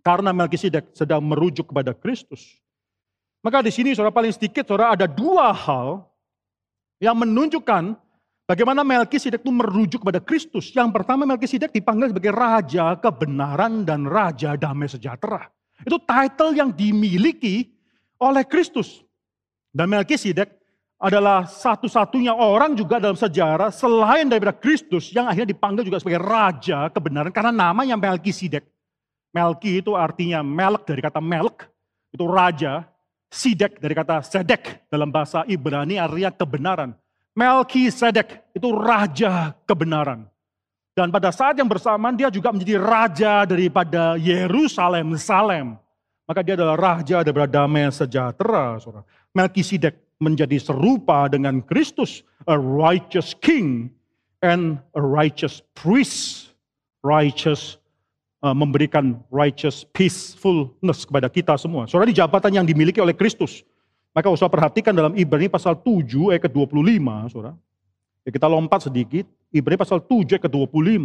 [0.00, 2.56] Karena Melkisedek sedang merujuk kepada Kristus.
[3.44, 6.08] Maka di sini saudara paling sedikit saudara ada dua hal
[6.96, 8.00] yang menunjukkan
[8.46, 10.70] bagaimana Melkisedek itu merujuk kepada Kristus.
[10.72, 15.48] Yang pertama Melkisedek dipanggil sebagai raja kebenaran dan raja damai sejahtera.
[15.82, 17.70] Itu title yang dimiliki
[18.22, 19.02] oleh Kristus.
[19.72, 20.62] Dan Melkisedek
[21.02, 26.86] adalah satu-satunya orang juga dalam sejarah selain daripada Kristus yang akhirnya dipanggil juga sebagai raja
[26.94, 28.62] kebenaran karena namanya Melkisedek.
[29.32, 31.64] Melki itu artinya melk dari kata melk,
[32.12, 32.84] itu raja.
[33.32, 36.92] Sidek dari kata sedek dalam bahasa Ibrani artinya kebenaran.
[37.32, 40.28] Melkisedek itu raja kebenaran.
[40.92, 45.80] Dan pada saat yang bersamaan dia juga menjadi raja daripada Yerusalem, Salem.
[46.28, 48.76] Maka dia adalah raja daripada damai sejahtera.
[48.76, 49.08] Saudara.
[49.32, 53.88] Melkisedek menjadi serupa dengan Kristus, a righteous king
[54.44, 56.52] and a righteous priest.
[57.02, 57.82] Righteous
[58.44, 61.88] uh, memberikan righteous peacefulness kepada kita semua.
[61.88, 63.64] Saudara di jabatan yang dimiliki oleh Kristus.
[64.12, 67.56] Maka usah perhatikan dalam Ibrani pasal 7 ayat ke-25, Saudara.
[68.22, 71.00] Ya, kita lompat sedikit, Ibrani pasal 7 ayat ke-25,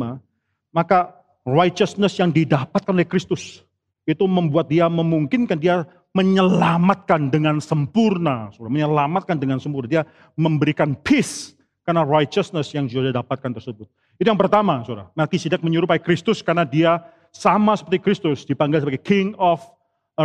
[0.75, 1.15] maka
[1.47, 3.63] righteousness yang didapatkan oleh Kristus
[4.07, 9.87] itu membuat dia memungkinkan dia menyelamatkan dengan sempurna, saudara, menyelamatkan dengan sempurna.
[9.87, 10.03] Dia
[10.35, 11.53] memberikan peace
[11.87, 13.87] karena righteousness yang sudah dapatkan tersebut.
[14.17, 15.13] Itu yang pertama, saudara.
[15.13, 19.61] Melkisedek menyerupai Kristus karena dia sama seperti Kristus, dipanggil sebagai King of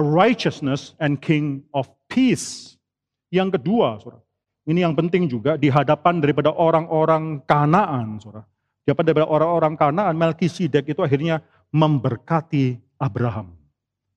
[0.00, 2.80] righteousness and King of peace.
[3.28, 4.24] Yang kedua, saudara,
[4.64, 8.48] ini yang penting juga di hadapan daripada orang-orang Kanaan, saudara.
[8.82, 13.52] Di hadapan daripada orang-orang Kanaan, Melkisedek itu akhirnya memberkati Abraham.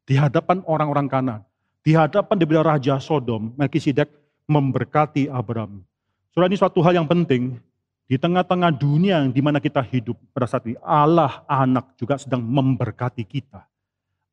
[0.06, 1.42] Di hadapan orang-orang Kanaan.
[1.86, 4.10] Di hadapan daripada Raja Sodom, Melkisedek
[4.46, 5.82] memberkati Abraham.
[6.34, 7.58] Saudara ini suatu hal yang penting.
[8.06, 13.26] Di tengah-tengah dunia di mana kita hidup pada saat ini, Allah anak juga sedang memberkati
[13.26, 13.66] kita.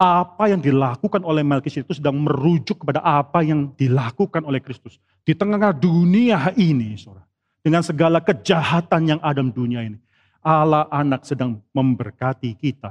[0.03, 4.99] Apa yang dilakukan oleh Melkisedek itu sedang merujuk kepada apa yang dilakukan oleh Kristus.
[5.23, 7.23] Di tengah dunia ini, saudara.
[7.63, 9.95] dengan segala kejahatan yang ada di dunia ini.
[10.43, 12.91] Allah anak sedang memberkati kita.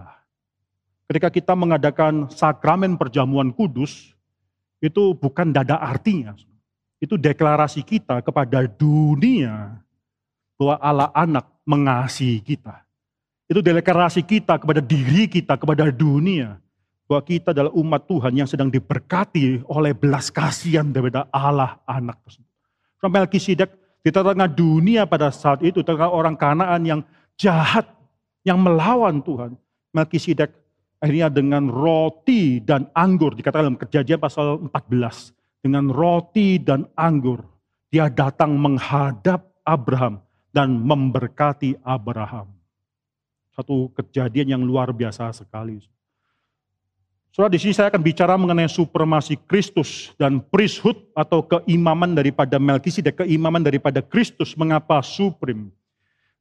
[1.11, 4.15] Ketika kita mengadakan sakramen perjamuan kudus,
[4.79, 6.31] itu bukan dada artinya.
[7.03, 9.83] Itu deklarasi kita kepada dunia
[10.55, 12.87] bahwa Allah anak mengasihi kita.
[13.51, 16.55] Itu deklarasi kita kepada diri kita, kepada dunia.
[17.11, 22.47] Bahwa kita adalah umat Tuhan yang sedang diberkati oleh belas kasihan daripada Allah anak tersebut.
[23.03, 27.01] Melkisedek di tengah dunia pada saat itu, tengah orang kanaan yang
[27.35, 27.83] jahat,
[28.47, 29.59] yang melawan Tuhan.
[29.91, 30.55] Melkisedek
[31.03, 35.35] akhirnya dengan roti dan anggur, dikatakan dalam kejadian pasal 14.
[35.59, 37.43] Dengan roti dan anggur,
[37.91, 40.23] dia datang menghadap Abraham
[40.55, 42.47] dan memberkati Abraham.
[43.51, 45.83] Satu kejadian yang luar biasa sekali.
[47.31, 53.23] Saudara, di sini saya akan bicara mengenai supremasi Kristus dan priesthood atau keimaman daripada Melkisedek,
[53.23, 54.51] keimaman daripada Kristus.
[54.59, 55.71] Mengapa supreme?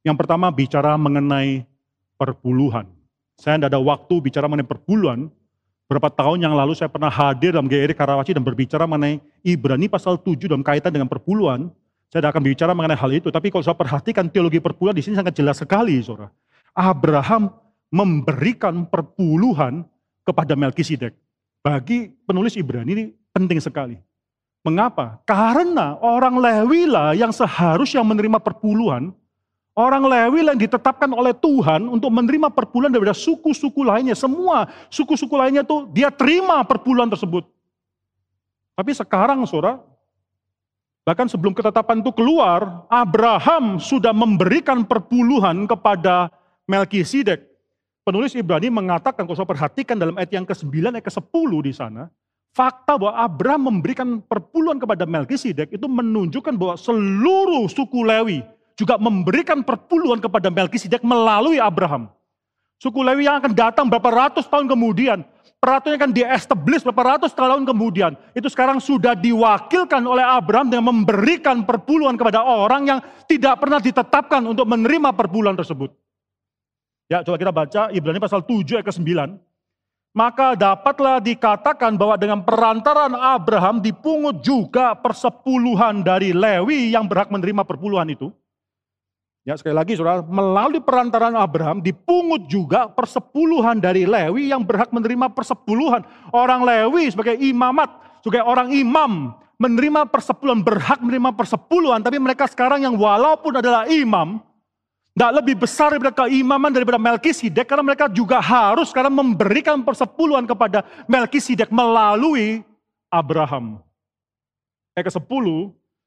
[0.03, 1.63] Yang pertama bicara mengenai
[2.19, 2.91] perpuluhan.
[3.39, 5.31] Saya tidak ada waktu bicara mengenai perpuluhan.
[5.87, 10.19] Berapa tahun yang lalu saya pernah hadir dalam GRI Karawaci dan berbicara mengenai Ibrani pasal
[10.19, 11.71] 7 dalam kaitan dengan perpuluhan.
[12.11, 15.15] Saya tidak akan bicara mengenai hal itu, tapi kalau saya perhatikan teologi perpuluhan di sini
[15.15, 16.27] sangat jelas sekali, saudara.
[16.75, 17.47] Abraham
[17.87, 19.87] memberikan perpuluhan
[20.25, 21.13] kepada Melkisedek.
[21.61, 23.97] Bagi penulis Ibrani ini penting sekali.
[24.61, 25.21] Mengapa?
[25.25, 29.09] Karena orang Lewi lah yang seharusnya menerima perpuluhan,
[29.73, 34.13] orang Lewi yang ditetapkan oleh Tuhan untuk menerima perpuluhan daripada suku-suku lainnya.
[34.13, 37.45] Semua suku-suku lainnya tuh dia terima perpuluhan tersebut.
[38.77, 39.81] Tapi sekarang saudara,
[41.05, 46.29] bahkan sebelum ketetapan itu keluar, Abraham sudah memberikan perpuluhan kepada
[46.69, 47.50] Melkisedek.
[48.01, 52.09] Penulis Ibrani mengatakan, kalau perhatikan dalam ayat yang ke-9, ayat ke-10 di sana,
[52.49, 58.41] fakta bahwa Abraham memberikan perpuluhan kepada Melkisedek itu menunjukkan bahwa seluruh suku Lewi
[58.73, 62.09] juga memberikan perpuluhan kepada Melkisedek melalui Abraham.
[62.81, 65.21] Suku Lewi yang akan datang berapa ratus tahun kemudian,
[65.61, 71.61] peraturan akan di-establish berapa ratus tahun kemudian, itu sekarang sudah diwakilkan oleh Abraham dengan memberikan
[71.61, 72.99] perpuluhan kepada orang yang
[73.29, 75.93] tidak pernah ditetapkan untuk menerima perpuluhan tersebut.
[77.11, 79.35] Ya, coba kita baca Ibrani pasal 7 ayat ke-9.
[80.15, 87.67] Maka dapatlah dikatakan bahwa dengan perantaran Abraham dipungut juga persepuluhan dari Lewi yang berhak menerima
[87.67, 88.31] perpuluhan itu.
[89.43, 95.35] Ya, sekali lagi saudara, melalui perantaran Abraham dipungut juga persepuluhan dari Lewi yang berhak menerima
[95.35, 96.07] persepuluhan.
[96.31, 97.91] Orang Lewi sebagai imamat,
[98.23, 104.39] sebagai orang imam, menerima persepuluhan, berhak menerima persepuluhan, tapi mereka sekarang yang walaupun adalah imam,
[105.11, 110.87] tidak lebih besar daripada keimaman daripada Melkisedek karena mereka juga harus karena memberikan persepuluhan kepada
[111.03, 112.63] Melkisedek melalui
[113.11, 113.83] Abraham.
[114.95, 115.45] Ayat ke-10,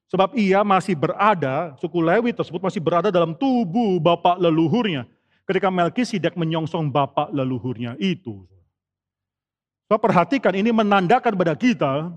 [0.08, 5.04] sebab ia masih berada, suku Lewi tersebut masih berada dalam tubuh bapak leluhurnya.
[5.44, 8.48] Ketika Melkisedek menyongsong bapak leluhurnya itu.
[9.84, 12.08] So, perhatikan ini menandakan pada kita,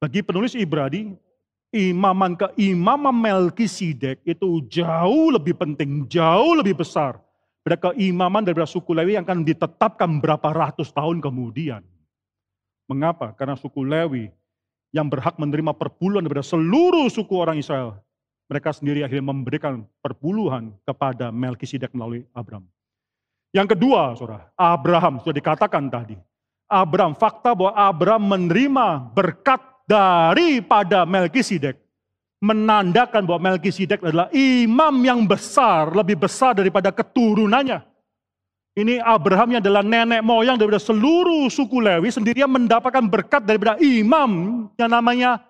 [0.00, 1.12] bagi penulis Ibrani,
[1.74, 7.18] imaman ke imam Melkisedek itu jauh lebih penting, jauh lebih besar
[7.66, 11.82] pada keimaman dari suku Lewi yang akan ditetapkan berapa ratus tahun kemudian.
[12.86, 13.34] Mengapa?
[13.34, 14.30] Karena suku Lewi
[14.94, 17.98] yang berhak menerima perpuluhan daripada seluruh suku orang Israel,
[18.46, 22.70] mereka sendiri akhirnya memberikan perpuluhan kepada Melkisedek melalui Abraham.
[23.50, 26.14] Yang kedua, saudara, Abraham sudah dikatakan tadi.
[26.70, 31.78] Abraham, fakta bahwa Abraham menerima berkat daripada Melkisedek
[32.42, 37.80] menandakan bahwa Melkisedek adalah imam yang besar, lebih besar daripada keturunannya.
[38.76, 44.68] Ini Abraham yang adalah nenek moyang daripada seluruh suku Lewi sendirian mendapatkan berkat daripada imam
[44.76, 45.40] yang namanya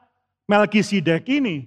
[0.46, 1.66] Melkisedek ini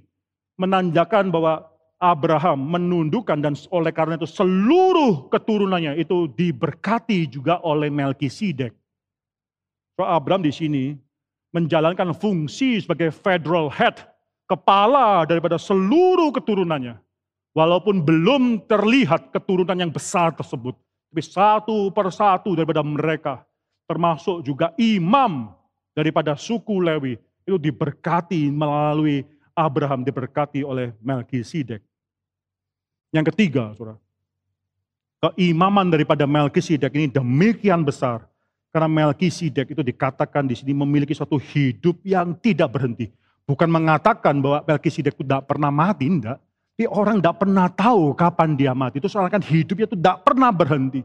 [0.56, 1.68] menandakan bahwa
[2.00, 8.72] Abraham menundukkan dan oleh karena itu seluruh keturunannya itu diberkati juga oleh Melkisedek.
[10.00, 10.96] So Abraham di sini
[11.50, 14.06] menjalankan fungsi sebagai federal head,
[14.46, 16.98] kepala daripada seluruh keturunannya.
[17.58, 20.78] Walaupun belum terlihat keturunan yang besar tersebut.
[21.10, 23.42] Tapi satu persatu daripada mereka,
[23.90, 25.50] termasuk juga imam
[25.98, 27.18] daripada suku Lewi,
[27.50, 29.26] itu diberkati melalui
[29.58, 31.82] Abraham, diberkati oleh Melkisedek.
[33.10, 33.98] Yang ketiga, saudara,
[35.18, 38.29] keimaman daripada Melkisedek ini demikian besar
[38.70, 43.10] karena Melkisedek itu dikatakan di sini memiliki suatu hidup yang tidak berhenti.
[43.50, 46.38] Bukan mengatakan bahwa Melkisedek itu tidak pernah mati, tidak.
[46.78, 49.02] Tapi orang tidak pernah tahu kapan dia mati.
[49.02, 51.02] Itu soalnya kan hidupnya itu tidak pernah berhenti.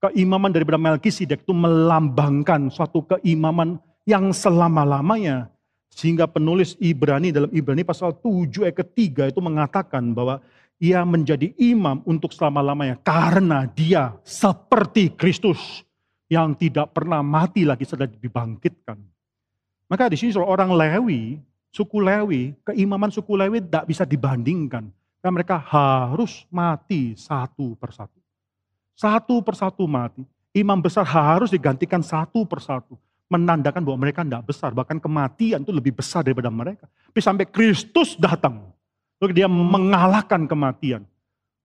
[0.00, 5.48] Keimaman daripada Melkisedek itu melambangkan suatu keimaman yang selama-lamanya
[5.94, 10.42] Sehingga penulis Ibrani dalam Ibrani pasal 7 ayat ketiga itu mengatakan bahwa
[10.82, 15.86] ia menjadi imam untuk selama-lamanya karena dia seperti Kristus
[16.28, 18.96] yang tidak pernah mati lagi setelah dibangkitkan.
[19.88, 24.88] Maka di sini orang Lewi, suku Lewi, keimaman suku Lewi tidak bisa dibandingkan.
[25.20, 28.20] Karena mereka harus mati satu persatu.
[28.92, 30.24] Satu persatu mati.
[30.54, 32.94] Imam besar harus digantikan satu persatu
[33.32, 34.70] menandakan bahwa mereka tidak besar.
[34.70, 36.86] Bahkan kematian itu lebih besar daripada mereka.
[37.10, 38.70] Tapi sampai Kristus datang.
[39.18, 41.02] Lalu dia mengalahkan kematian.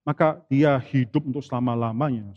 [0.02, 2.32] Maka dia hidup untuk selama-lamanya.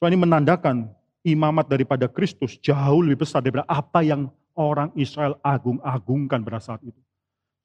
[0.00, 0.88] So ini menandakan
[1.28, 6.96] imamat daripada Kristus jauh lebih besar daripada apa yang orang Israel agung-agungkan pada saat itu.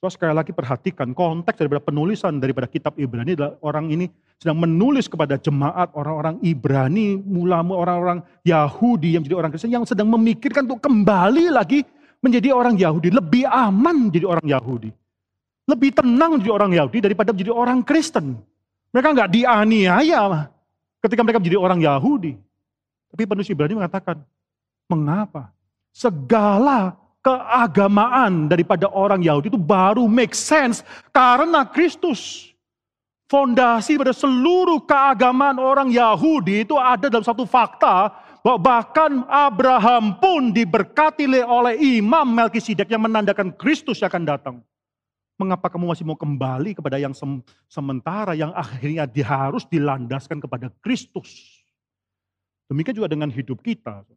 [0.03, 5.07] So sekali lagi perhatikan konteks daripada penulisan daripada kitab Ibrani adalah orang ini sedang menulis
[5.07, 10.83] kepada jemaat orang-orang Ibrani, mulama orang-orang Yahudi yang menjadi orang Kristen yang sedang memikirkan untuk
[10.83, 11.87] kembali lagi
[12.19, 14.91] menjadi orang Yahudi, lebih aman menjadi orang Yahudi.
[15.71, 18.35] Lebih tenang menjadi orang Yahudi daripada menjadi orang Kristen.
[18.91, 20.51] Mereka nggak dianiaya
[21.05, 22.33] ketika mereka menjadi orang Yahudi.
[23.13, 24.19] Tapi penulis Ibrani mengatakan,
[24.89, 25.53] mengapa?
[25.95, 32.51] Segala keagamaan daripada orang Yahudi itu baru make sense karena Kristus.
[33.25, 38.13] Fondasi pada seluruh keagamaan orang Yahudi itu ada dalam satu fakta
[38.45, 44.55] bahwa bahkan Abraham pun diberkati oleh imam Melkisedek yang menandakan Kristus akan datang.
[45.35, 47.11] Mengapa kamu masih mau kembali kepada yang
[47.67, 51.59] sementara yang akhirnya harus dilandaskan kepada Kristus?
[52.71, 54.07] Demikian juga dengan hidup kita.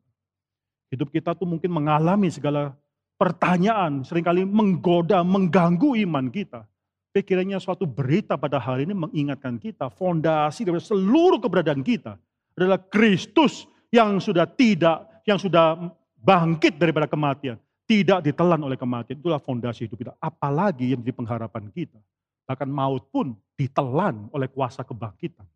[0.88, 2.72] Hidup kita tuh mungkin mengalami segala
[3.18, 6.64] pertanyaan, sering kali menggoda, mengganggu iman kita.
[7.10, 12.14] Pikirannya suatu berita pada hari ini mengingatkan kita, fondasi dari seluruh keberadaan kita
[12.54, 15.92] adalah Kristus yang sudah tidak, yang sudah
[16.22, 17.58] bangkit daripada kematian.
[17.88, 20.12] Tidak ditelan oleh kematian, itulah fondasi hidup kita.
[20.20, 21.96] Apalagi yang menjadi pengharapan kita.
[22.44, 25.48] Bahkan maut pun ditelan oleh kuasa kebangkitan.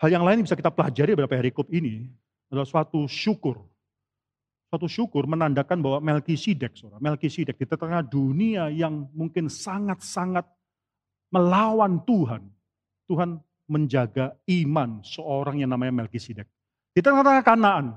[0.00, 2.08] Hal yang lain yang bisa kita pelajari dari perikop ini
[2.48, 3.60] adalah suatu syukur.
[4.68, 10.44] Suatu syukur menandakan bahwa Melkisedek, saudara, Melkisedek di tengah dunia yang mungkin sangat-sangat
[11.32, 12.44] melawan Tuhan,
[13.08, 16.48] Tuhan menjaga iman seorang yang namanya Melkisedek.
[16.92, 17.96] Di tengah-tengah Kanaan,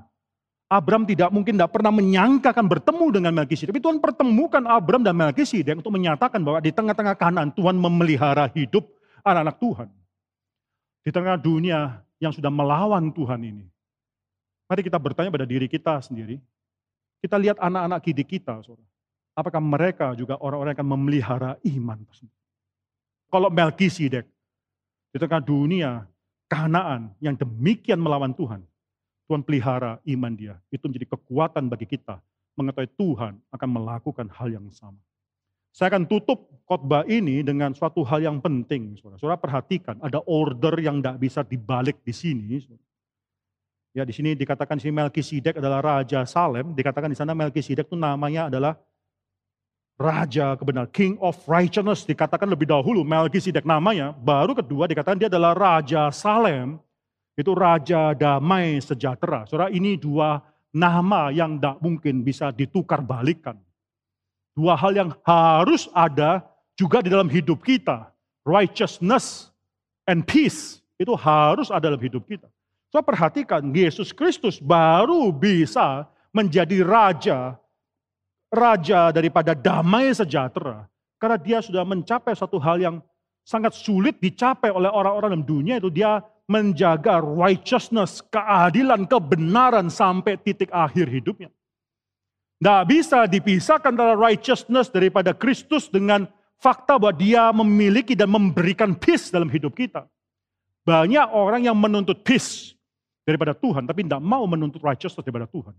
[0.69, 3.73] Abram tidak mungkin tidak pernah menyangka akan bertemu dengan Melkisedek.
[3.73, 8.85] Tapi Tuhan pertemukan Abram dan Melkisedek untuk menyatakan bahwa di tengah-tengah Kanaan Tuhan memelihara hidup
[9.25, 9.89] anak-anak Tuhan.
[11.01, 13.65] Di tengah dunia yang sudah melawan Tuhan ini.
[14.69, 16.37] Mari kita bertanya pada diri kita sendiri,
[17.25, 18.85] kita lihat anak-anak didik kita, saudara.
[19.33, 22.37] Apakah mereka juga orang-orang yang akan memelihara iman tersebut?
[23.33, 24.29] Kalau Melkisedek
[25.09, 26.05] di tengah dunia
[26.45, 28.61] kanaan yang demikian melawan Tuhan,
[29.29, 30.57] Tuhan pelihara iman dia.
[30.73, 32.17] Itu menjadi kekuatan bagi kita
[32.59, 34.99] mengetahui Tuhan akan melakukan hal yang sama.
[35.71, 38.99] Saya akan tutup khotbah ini dengan suatu hal yang penting.
[38.99, 42.59] Saudara, perhatikan, ada order yang tidak bisa dibalik di sini.
[43.95, 48.49] Ya di sini dikatakan si Melkisedek adalah raja Salem, dikatakan di sana Melkisedek itu namanya
[48.49, 48.77] adalah
[49.99, 55.53] raja kebenaran, king of righteousness dikatakan lebih dahulu Melkisedek namanya, baru kedua dikatakan dia adalah
[55.53, 56.81] raja Salem,
[57.39, 59.47] itu raja damai sejahtera.
[59.47, 60.43] Saudara ini dua
[60.75, 63.55] nama yang tidak mungkin bisa ditukar balikan.
[64.51, 66.43] Dua hal yang harus ada
[66.75, 68.11] juga di dalam hidup kita.
[68.43, 69.55] Righteousness
[70.03, 72.51] and peace itu harus ada dalam hidup kita.
[72.91, 77.55] So perhatikan, Yesus Kristus baru bisa menjadi raja,
[78.51, 80.89] raja daripada damai sejahtera.
[81.21, 82.95] Karena dia sudah mencapai satu hal yang
[83.45, 86.19] sangat sulit dicapai oleh orang-orang dalam dunia itu dia
[86.49, 91.53] menjaga righteousness, keadilan, kebenaran sampai titik akhir hidupnya.
[92.59, 96.27] Tidak bisa dipisahkan antara righteousness daripada Kristus dengan
[96.59, 100.03] fakta bahwa dia memiliki dan memberikan peace dalam hidup kita.
[100.83, 102.73] Banyak orang yang menuntut peace,
[103.29, 105.77] daripada Tuhan, tapi tidak mau menuntut righteousness daripada Tuhan.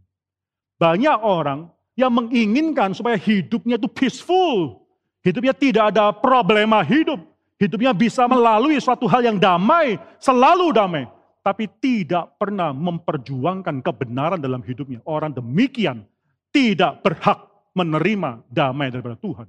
[0.79, 1.67] Banyak orang
[1.99, 4.87] yang menginginkan supaya hidupnya itu peaceful.
[5.27, 7.19] Hidupnya tidak ada problema hidup.
[7.61, 11.05] Hidupnya bisa melalui suatu hal yang damai, selalu damai.
[11.45, 15.05] Tapi tidak pernah memperjuangkan kebenaran dalam hidupnya.
[15.05, 16.09] Orang demikian
[16.49, 17.37] tidak berhak
[17.77, 19.49] menerima damai daripada Tuhan.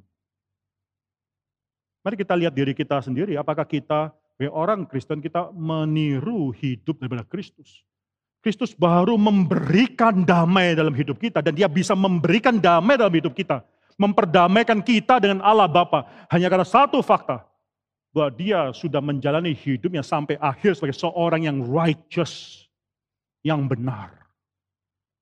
[2.03, 4.11] Mari kita lihat diri kita sendiri, apakah kita
[4.51, 7.85] orang Kristen kita meniru hidup daripada Kristus.
[8.41, 13.61] Kristus baru memberikan damai dalam hidup kita dan dia bisa memberikan damai dalam hidup kita.
[14.01, 17.50] Memperdamaikan kita dengan Allah Bapa hanya karena satu fakta
[18.11, 22.67] bahwa dia sudah menjalani hidupnya sampai akhir sebagai seorang yang righteous,
[23.39, 24.11] yang benar.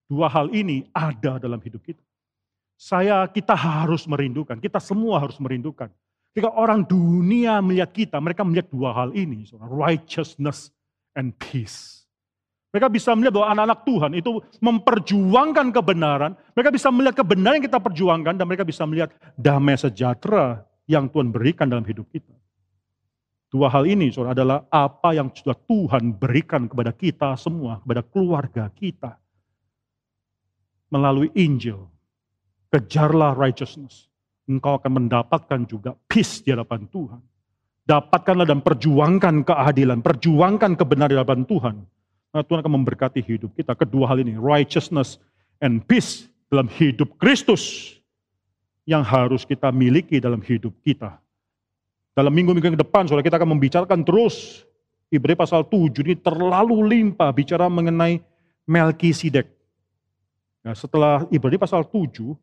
[0.10, 2.02] Dua hal ini ada dalam hidup kita.
[2.80, 5.92] Saya, kita harus merindukan, kita semua harus merindukan.
[6.34, 10.74] Ketika orang dunia melihat kita, mereka melihat dua hal ini, righteousness
[11.14, 12.00] and peace.
[12.70, 14.32] Mereka bisa melihat bahwa anak-anak Tuhan itu
[14.62, 16.32] memperjuangkan kebenaran.
[16.54, 21.34] Mereka bisa melihat kebenaran yang kita perjuangkan dan mereka bisa melihat damai sejahtera yang Tuhan
[21.34, 22.39] berikan dalam hidup kita.
[23.50, 28.70] Dua hal ini saudara, adalah apa yang sudah Tuhan berikan kepada kita semua, kepada keluarga
[28.70, 29.18] kita.
[30.94, 31.90] Melalui Injil.
[32.70, 34.06] Kejarlah righteousness.
[34.46, 37.22] Engkau akan mendapatkan juga peace di hadapan Tuhan.
[37.90, 41.76] Dapatkanlah dan perjuangkan keadilan, perjuangkan kebenaran di hadapan Tuhan.
[42.30, 43.74] Nah, Tuhan akan memberkati hidup kita.
[43.74, 45.18] Kedua hal ini, righteousness
[45.58, 47.98] and peace dalam hidup Kristus
[48.86, 51.18] yang harus kita miliki dalam hidup kita.
[52.18, 54.66] Dalam minggu-minggu ke depan, saudara kita akan membicarakan terus.
[55.10, 58.22] Ibrani pasal 7 ini terlalu limpah bicara mengenai
[58.70, 59.50] Melkisedek.
[60.62, 62.38] Nah, setelah Ibrani pasal 7,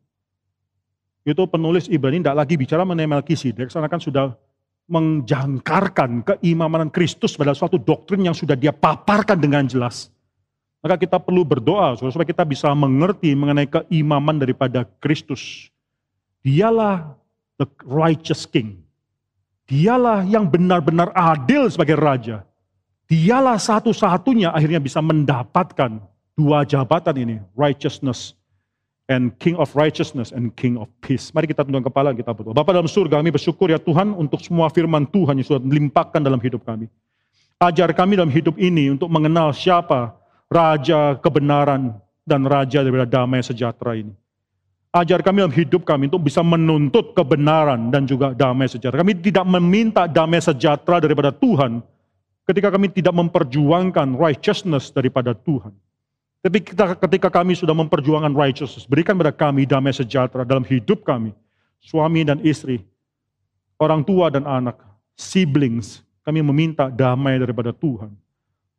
[1.23, 4.35] itu penulis Ibrani tidak lagi bicara mengenai Melkisedek, karena kan sudah
[4.87, 10.07] menjangkarkan keimaman Kristus pada suatu doktrin yang sudah dia paparkan dengan jelas.
[10.79, 15.67] Maka kita perlu berdoa supaya kita bisa mengerti mengenai keimaman daripada Kristus.
[16.39, 17.19] Dialah
[17.59, 18.86] the righteous king.
[19.67, 22.47] Dialah yang benar-benar adil sebagai raja.
[23.11, 25.99] Dialah satu-satunya akhirnya bisa mendapatkan
[26.39, 28.35] dua jabatan ini, righteousness
[29.07, 31.31] and King of Righteousness and King of Peace.
[31.31, 32.55] Mari kita tundukkan kepala kita berdoa.
[32.55, 36.39] Bapak dalam surga kami bersyukur ya Tuhan untuk semua firman Tuhan yang sudah melimpahkan dalam
[36.39, 36.91] hidup kami.
[37.57, 40.13] Ajar kami dalam hidup ini untuk mengenal siapa
[40.47, 44.13] Raja kebenaran dan Raja daripada damai sejahtera ini.
[44.95, 49.03] Ajar kami dalam hidup kami untuk bisa menuntut kebenaran dan juga damai sejahtera.
[49.03, 51.83] Kami tidak meminta damai sejahtera daripada Tuhan
[52.47, 55.75] ketika kami tidak memperjuangkan righteousness daripada Tuhan.
[56.39, 61.35] Tapi kita, ketika kami sudah memperjuangkan righteousness, berikan kepada kami damai sejahtera dalam hidup kami.
[61.83, 62.81] Suami dan istri,
[63.77, 64.79] orang tua dan anak,
[65.13, 68.15] siblings, kami meminta damai daripada Tuhan.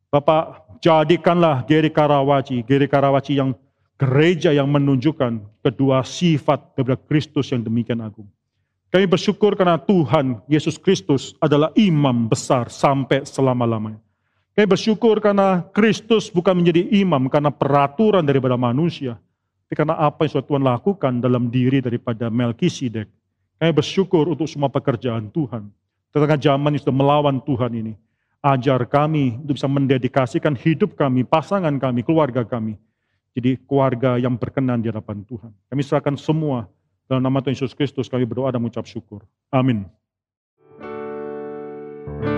[0.09, 3.53] Bapak, jadikanlah Geri Karawaci, Geri Karawaci yang
[3.99, 8.31] gereja yang menunjukkan kedua sifat daripada Kristus yang demikian agung.
[8.89, 14.01] Kami bersyukur karena Tuhan Yesus Kristus adalah imam besar sampai selama-lamanya.
[14.55, 19.19] Kami bersyukur karena Kristus bukan menjadi imam karena peraturan daripada manusia,
[19.69, 23.11] tapi karena apa yang Tuhan lakukan dalam diri daripada Melkisedek.
[23.59, 25.69] Kami bersyukur untuk semua pekerjaan Tuhan.
[26.15, 27.93] Tengah zaman yang sudah melawan Tuhan ini.
[28.39, 32.79] Ajar kami untuk bisa mendedikasikan hidup kami, pasangan kami, keluarga kami
[33.39, 35.55] jadi keluarga yang berkenan di hadapan Tuhan.
[35.71, 36.67] Kami serahkan semua
[37.07, 39.23] dalam nama Tuhan Yesus Kristus kami berdoa dan mengucap syukur.
[39.55, 39.87] Amin.
[42.09, 42.38] thank you